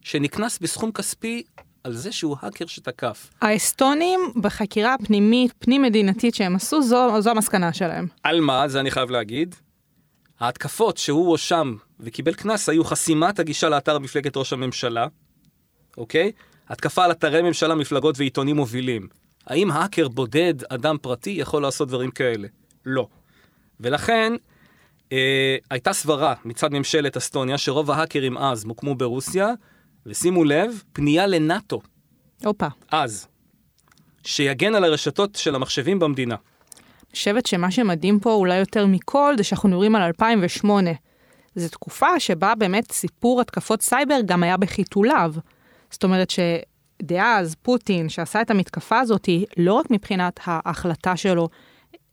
שנקנס 0.00 0.58
בסכום 0.58 0.92
כספי 0.92 1.42
על 1.88 1.94
זה 1.94 2.12
שהוא 2.12 2.36
האקר 2.40 2.66
שתקף. 2.66 3.30
האסטונים 3.40 4.20
בחקירה 4.36 4.94
פנימית, 5.04 5.52
פנים-מדינתית 5.58 6.34
שהם 6.34 6.56
עשו, 6.56 6.82
זו, 6.82 7.20
זו 7.20 7.30
המסקנה 7.30 7.72
שלהם. 7.72 8.06
על 8.22 8.40
מה? 8.40 8.68
זה 8.68 8.80
אני 8.80 8.90
חייב 8.90 9.10
להגיד. 9.10 9.54
ההתקפות 10.40 10.96
שהוא 10.96 11.26
הואשם 11.26 11.74
וקיבל 12.00 12.34
קנס 12.34 12.68
היו 12.68 12.84
חסימת 12.84 13.38
הגישה 13.38 13.68
לאתר 13.68 13.98
מפלגת 13.98 14.36
ראש 14.36 14.52
הממשלה, 14.52 15.06
אוקיי? 15.98 16.32
התקפה 16.68 17.04
על 17.04 17.10
אתרי 17.10 17.42
ממשלה, 17.42 17.74
מפלגות 17.74 18.18
ועיתונים 18.18 18.56
מובילים. 18.56 19.08
האם 19.46 19.70
האקר 19.70 20.08
בודד, 20.08 20.54
אדם 20.68 20.96
פרטי, 21.02 21.30
יכול 21.30 21.62
לעשות 21.62 21.88
דברים 21.88 22.10
כאלה? 22.10 22.48
לא. 22.86 23.06
ולכן, 23.80 24.32
אה, 25.12 25.56
הייתה 25.70 25.92
סברה 25.92 26.34
מצד 26.44 26.72
ממשלת 26.72 27.16
אסטוניה 27.16 27.58
שרוב 27.58 27.90
ההאקרים 27.90 28.38
אז 28.38 28.64
מוקמו 28.64 28.94
ברוסיה, 28.94 29.52
ושימו 30.08 30.44
לב, 30.44 30.82
פנייה 30.92 31.26
לנאט"ו. 31.26 31.80
הופה. 32.44 32.66
אז. 32.90 33.26
שיגן 34.24 34.74
על 34.74 34.84
הרשתות 34.84 35.34
של 35.34 35.54
המחשבים 35.54 35.98
במדינה. 35.98 36.34
אני 36.34 37.12
חושבת 37.12 37.46
שמה 37.46 37.70
שמדהים 37.70 38.20
פה 38.20 38.32
אולי 38.32 38.56
יותר 38.56 38.86
מכל 38.86 39.34
זה 39.36 39.44
שאנחנו 39.44 39.68
מדברים 39.68 39.96
על 39.96 40.02
2008. 40.02 40.90
זו 41.54 41.68
תקופה 41.68 42.20
שבה 42.20 42.54
באמת 42.54 42.92
סיפור 42.92 43.40
התקפות 43.40 43.82
סייבר 43.82 44.20
גם 44.26 44.42
היה 44.42 44.56
בחיתוליו. 44.56 45.34
זאת 45.90 46.04
אומרת 46.04 46.30
שדאז 46.30 47.54
פוטין 47.62 48.08
שעשה 48.08 48.40
את 48.40 48.50
המתקפה 48.50 48.98
הזאת, 48.98 49.28
לא 49.56 49.72
רק 49.72 49.90
מבחינת 49.90 50.40
ההחלטה 50.44 51.16
שלו 51.16 51.48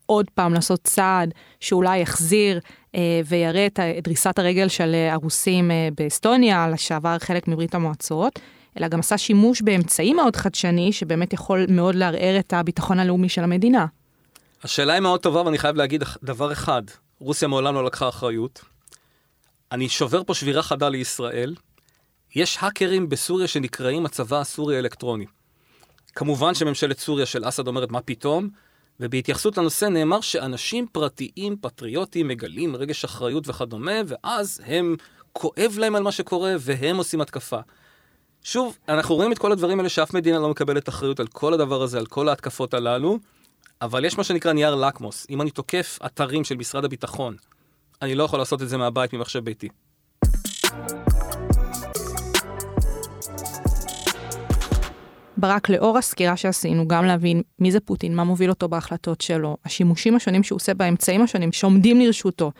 עוד 0.06 0.30
פעם 0.34 0.54
לעשות 0.54 0.80
צעד 0.84 1.34
שאולי 1.60 1.98
יחזיר 1.98 2.60
אה, 2.94 3.20
ויראה 3.26 3.66
את 3.66 3.80
דריסת 4.02 4.38
הרגל 4.38 4.68
של 4.68 4.94
הרוסים 5.10 5.70
אה, 5.70 5.88
באסטוניה, 5.96 6.68
לשעבר 6.68 7.18
חלק 7.18 7.48
מברית 7.48 7.74
המועצות, 7.74 8.40
אלא 8.78 8.88
גם 8.88 9.00
עשה 9.00 9.18
שימוש 9.18 9.62
באמצעי 9.62 10.14
מאוד 10.14 10.36
חדשני, 10.36 10.92
שבאמת 10.92 11.32
יכול 11.32 11.66
מאוד 11.68 11.94
לערער 11.94 12.38
את 12.38 12.52
הביטחון 12.52 12.98
הלאומי 12.98 13.28
של 13.28 13.42
המדינה. 13.44 13.86
השאלה 14.62 14.92
היא 14.92 15.00
מאוד 15.00 15.20
טובה, 15.20 15.42
ואני 15.42 15.58
חייב 15.58 15.76
להגיד 15.76 16.02
דבר 16.22 16.52
אחד, 16.52 16.82
רוסיה 17.20 17.48
מעולם 17.48 17.74
לא 17.74 17.84
לקחה 17.84 18.08
אחריות. 18.08 18.64
אני 19.72 19.88
שובר 19.88 20.24
פה 20.24 20.34
שבירה 20.34 20.62
חדה 20.62 20.88
לישראל. 20.88 21.54
יש 22.34 22.58
האקרים 22.60 23.08
בסוריה 23.08 23.48
שנקראים 23.48 24.06
הצבא 24.06 24.40
הסורי 24.40 24.76
האלקטרוני. 24.76 25.26
כמובן 26.14 26.54
שממשלת 26.54 26.98
סוריה 26.98 27.26
של 27.26 27.48
אסד 27.48 27.66
אומרת, 27.66 27.90
מה 27.90 28.00
פתאום? 28.00 28.48
ובהתייחסות 29.00 29.58
לנושא 29.58 29.84
נאמר 29.84 30.20
שאנשים 30.20 30.86
פרטיים, 30.92 31.56
פטריוטים, 31.60 32.28
מגלים 32.28 32.76
רגש 32.76 33.04
אחריות 33.04 33.48
וכדומה, 33.48 34.00
ואז 34.06 34.60
הם, 34.66 34.96
כואב 35.32 35.76
להם 35.78 35.96
על 35.96 36.02
מה 36.02 36.12
שקורה, 36.12 36.54
והם 36.60 36.96
עושים 36.96 37.20
התקפה. 37.20 37.58
שוב, 38.42 38.78
אנחנו 38.88 39.14
רואים 39.14 39.32
את 39.32 39.38
כל 39.38 39.52
הדברים 39.52 39.78
האלה 39.78 39.88
שאף 39.88 40.14
מדינה 40.14 40.38
לא 40.38 40.48
מקבלת 40.48 40.88
אחריות 40.88 41.20
על 41.20 41.26
כל 41.26 41.54
הדבר 41.54 41.82
הזה, 41.82 41.98
על 41.98 42.06
כל 42.06 42.28
ההתקפות 42.28 42.74
הללו, 42.74 43.18
אבל 43.82 44.04
יש 44.04 44.18
מה 44.18 44.24
שנקרא 44.24 44.52
נייר 44.52 44.74
לקמוס. 44.74 45.26
אם 45.30 45.42
אני 45.42 45.50
תוקף 45.50 45.98
אתרים 46.06 46.44
של 46.44 46.56
משרד 46.56 46.84
הביטחון, 46.84 47.36
אני 48.02 48.14
לא 48.14 48.24
יכול 48.24 48.38
לעשות 48.38 48.62
את 48.62 48.68
זה 48.68 48.76
מהבית, 48.76 49.12
ממחשב 49.12 49.44
ביתי. 49.44 49.68
ברק, 55.36 55.68
לאור 55.68 55.98
הסקירה 55.98 56.36
שעשינו, 56.36 56.88
גם 56.88 57.04
להבין 57.04 57.42
מי 57.58 57.72
זה 57.72 57.80
פוטין, 57.80 58.14
מה 58.14 58.24
מוביל 58.24 58.50
אותו 58.50 58.68
בהחלטות 58.68 59.20
שלו, 59.20 59.56
השימושים 59.64 60.16
השונים 60.16 60.42
שהוא 60.42 60.56
עושה 60.56 60.74
באמצעים 60.74 61.22
השונים 61.22 61.52
שעומדים 61.52 62.00
לרשותו, 62.00 62.52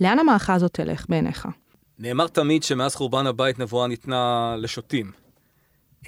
לאן 0.00 0.18
המערכה 0.18 0.54
הזאת 0.54 0.72
תלך 0.72 1.06
בעיניך? 1.08 1.48
נאמר 1.98 2.28
תמיד 2.28 2.62
שמאז 2.62 2.94
חורבן 2.94 3.26
הבית 3.26 3.58
נבואה 3.58 3.86
ניתנה 3.86 4.54
לשוטים. 4.58 5.12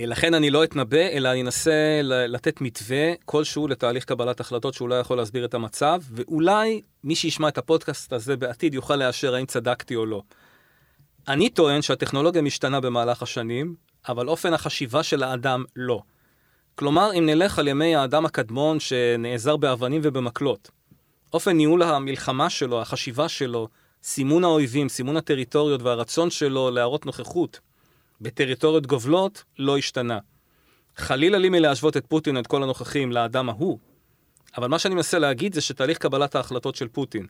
אה, 0.01 0.07
לכן 0.07 0.35
אני 0.35 0.51
לא 0.51 0.65
אתנבא, 0.65 1.09
אלא 1.13 1.33
אני 1.33 1.43
אנסה 1.43 2.01
לתת 2.03 2.61
מתווה 2.61 3.15
כלשהו 3.25 3.69
לתהליך 3.69 4.05
קבלת 4.05 4.41
החלטות 4.41 4.75
שאולי 4.75 5.01
יכול 5.01 5.17
להסביר 5.17 5.45
את 5.45 5.55
המצב, 5.55 6.01
ואולי 6.11 6.81
מי 7.05 7.15
שישמע 7.15 7.49
את 7.49 7.59
הפודקאסט 7.59 8.13
הזה 8.13 8.37
בעתיד 8.37 8.75
יוכל 8.75 8.97
לאשר 8.97 9.35
האם 9.35 9.47
צדקתי 9.47 9.97
או 9.97 10.07
לא. 10.07 10.23
אני 11.29 11.49
טוען 11.49 11.83
שהטכנולוגיה 11.83 12.43
משתנה 12.43 12.81
במהלך 12.81 13.23
השנים, 13.23 13.75
אבל 14.09 14.29
אופן 14.29 14.55
החשיבה 14.55 15.03
של 15.03 15.23
האדם 15.23 15.65
לא. 15.77 16.03
כלומר, 16.79 17.11
אם 17.19 17.27
נלך 17.27 17.59
על 17.59 17.69
ימי 17.69 17.97
האדם 17.97 18.27
הקדמון 18.27 18.81
שנעזר 18.81 19.57
באבנים 19.57 20.01
ובמקלות, 20.05 20.71
אופן 21.33 21.57
ניהול 21.57 21.83
המלחמה 21.83 22.51
שלו, 22.51 22.81
החשיבה 22.81 23.29
שלו, 23.29 23.69
סימון 24.03 24.45
האויבים, 24.45 24.89
סימון 24.89 25.17
הטריטוריות 25.17 25.83
והרצון 25.83 26.31
שלו 26.31 26.71
להראות 26.71 27.07
נוכחות 27.07 27.61
בטריטוריות 28.21 28.87
גובלות, 28.87 29.45
לא 29.59 29.79
השתנה. 29.79 30.19
חלילה 30.97 31.39
לי 31.39 31.49
מלהשוות 31.49 31.97
את 31.97 32.07
פוטין 32.07 32.37
ואת 32.37 32.47
כל 32.47 32.63
הנוכחים 32.63 33.13
לאדם 33.13 33.49
ההוא, 33.49 33.79
אבל 34.57 34.69
מה 34.69 34.79
שאני 34.79 34.95
מנסה 34.95 35.19
להגיד 35.19 35.55
זה 35.55 35.61
שתהליך 35.61 35.99
קבלת 35.99 36.35
ההחלטות 36.35 36.75
של 36.75 36.89
פוטין, 36.89 37.27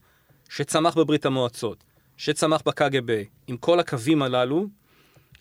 שצמח 0.48 0.94
בברית 0.94 1.26
המועצות, 1.26 1.84
שצמח 2.16 2.62
בקג"ב, 2.66 3.22
עם 3.46 3.56
כל 3.56 3.80
הקווים 3.80 4.22
הללו, 4.22 4.66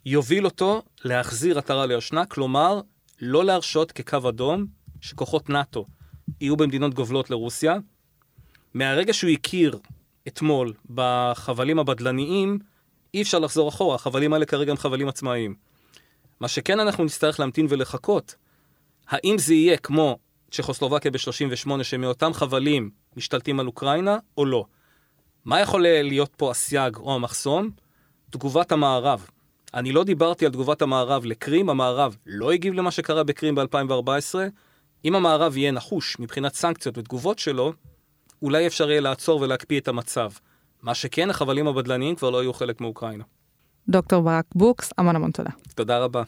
יוביל 0.06 0.46
אותו 0.46 0.82
להחזיר 1.04 1.58
עטרה 1.58 1.86
ליושנה, 1.86 2.26
כלומר, 2.26 2.82
לא 3.22 3.46
להרשות 3.46 3.92
כקו 3.92 4.30
אדום 4.30 4.66
שכוחות 5.02 5.50
נאט"ו 5.50 5.86
יהיו 6.42 6.58
במדינות 6.58 6.94
גובלות 6.94 7.30
לרוסיה. 7.30 7.78
מהרגע 8.74 9.14
שהוא 9.14 9.30
הכיר 9.30 9.80
אתמול 10.28 10.74
בחבלים 10.90 11.80
הבדלניים, 11.80 12.60
אי 13.14 13.22
אפשר 13.22 13.40
לחזור 13.40 13.70
אחורה, 13.70 13.96
החבלים 13.96 14.34
האלה 14.34 14.46
כרגע 14.46 14.72
הם 14.72 14.78
חבלים 14.78 15.08
עצמאיים. 15.08 15.56
מה 16.40 16.48
שכן 16.48 16.80
אנחנו 16.80 17.04
נצטרך 17.04 17.40
להמתין 17.40 17.66
ולחכות, 17.70 18.36
האם 19.08 19.38
זה 19.38 19.54
יהיה 19.54 19.78
כמו 19.78 20.18
צ'כוסלובקיה 20.52 21.12
ב-38, 21.12 21.84
שמאותם 21.84 22.34
חבלים 22.34 22.90
משתלטים 23.18 23.60
על 23.60 23.68
אוקראינה, 23.68 24.18
או 24.38 24.46
לא. 24.46 24.66
מה 25.46 25.60
יכול 25.60 25.82
להיות 25.82 26.32
פה 26.38 26.52
הסייג 26.52 26.96
או 26.96 27.16
המחסום? 27.16 27.70
תגובת 28.30 28.72
המערב. 28.72 29.28
אני 29.76 29.92
לא 29.92 30.04
דיברתי 30.04 30.46
על 30.46 30.52
תגובת 30.52 30.82
המערב 30.82 31.26
לקרים, 31.26 31.70
המערב 31.70 32.16
לא 32.26 32.52
הגיב 32.52 32.74
למה 32.74 32.92
שקרה 32.92 33.24
בקרים 33.24 33.56
ב-2014. 33.56 34.36
אם 35.06 35.16
המערב 35.16 35.58
יהיה 35.58 35.72
נחוש 35.72 36.20
מבחינת 36.20 36.54
סנקציות 36.54 36.98
ותגובות 36.98 37.40
שלו, 37.40 37.74
אולי 38.42 38.68
אפשר 38.68 38.90
יהיה 38.90 39.02
לעצור 39.02 39.42
ולהקפיא 39.42 39.80
את 39.80 39.88
המצב. 39.88 40.32
מה 40.82 40.96
שכן, 40.96 41.30
החבלים 41.30 41.68
הבדלניים 41.68 42.16
כבר 42.16 42.30
לא 42.30 42.42
יהיו 42.44 42.54
חלק 42.54 42.82
מאוקראינה. 42.82 43.24
דוקטור 43.90 44.24
ברק 44.24 44.46
בוקס, 44.56 44.92
המון 44.98 45.16
המון 45.16 45.32
תודה. 45.32 45.50
תודה 45.76 46.00
רבה. 46.00 46.24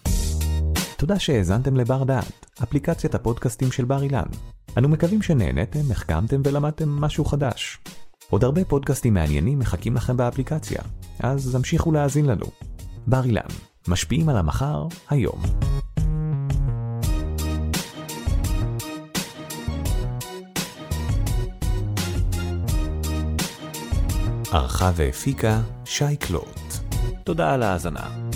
תודה 0.98 1.20
שהאזנתם 1.20 1.78
לבר 1.78 2.04
דעת, 2.04 2.46
אפליקציית 2.64 3.16
הפודקאסטים 3.16 3.72
של 3.72 3.86
בר 3.86 4.04
אילן. 4.04 4.28
אנו 4.78 4.90
מקווים 4.90 5.22
שנהנתם, 5.22 5.92
החכמתם 5.92 6.42
ולמדתם 6.46 6.90
משהו 6.90 7.26
חדש. 7.26 7.78
עוד 8.30 8.44
הרבה 8.44 8.66
פודקאסטים 8.66 9.14
מעניינים 9.14 9.60
מחכים 9.60 9.96
לכם 9.96 10.18
באפליקציה, 10.18 10.82
אז 11.20 11.56
המשיכו 11.56 11.92
להאזין 11.92 12.26
לנו. 12.26 12.46
בר 13.10 13.24
אילן, 13.26 13.42
משפיעים 13.88 14.30
על 14.30 14.38
המחר, 14.38 14.88
היום. 15.10 15.42
ערכה 24.52 24.92
והפיקה 24.96 25.62
שי 25.86 26.18
קלוט. 26.18 26.60
תודה 27.24 27.54
על 27.54 27.64
ההאזנה. 27.64 28.27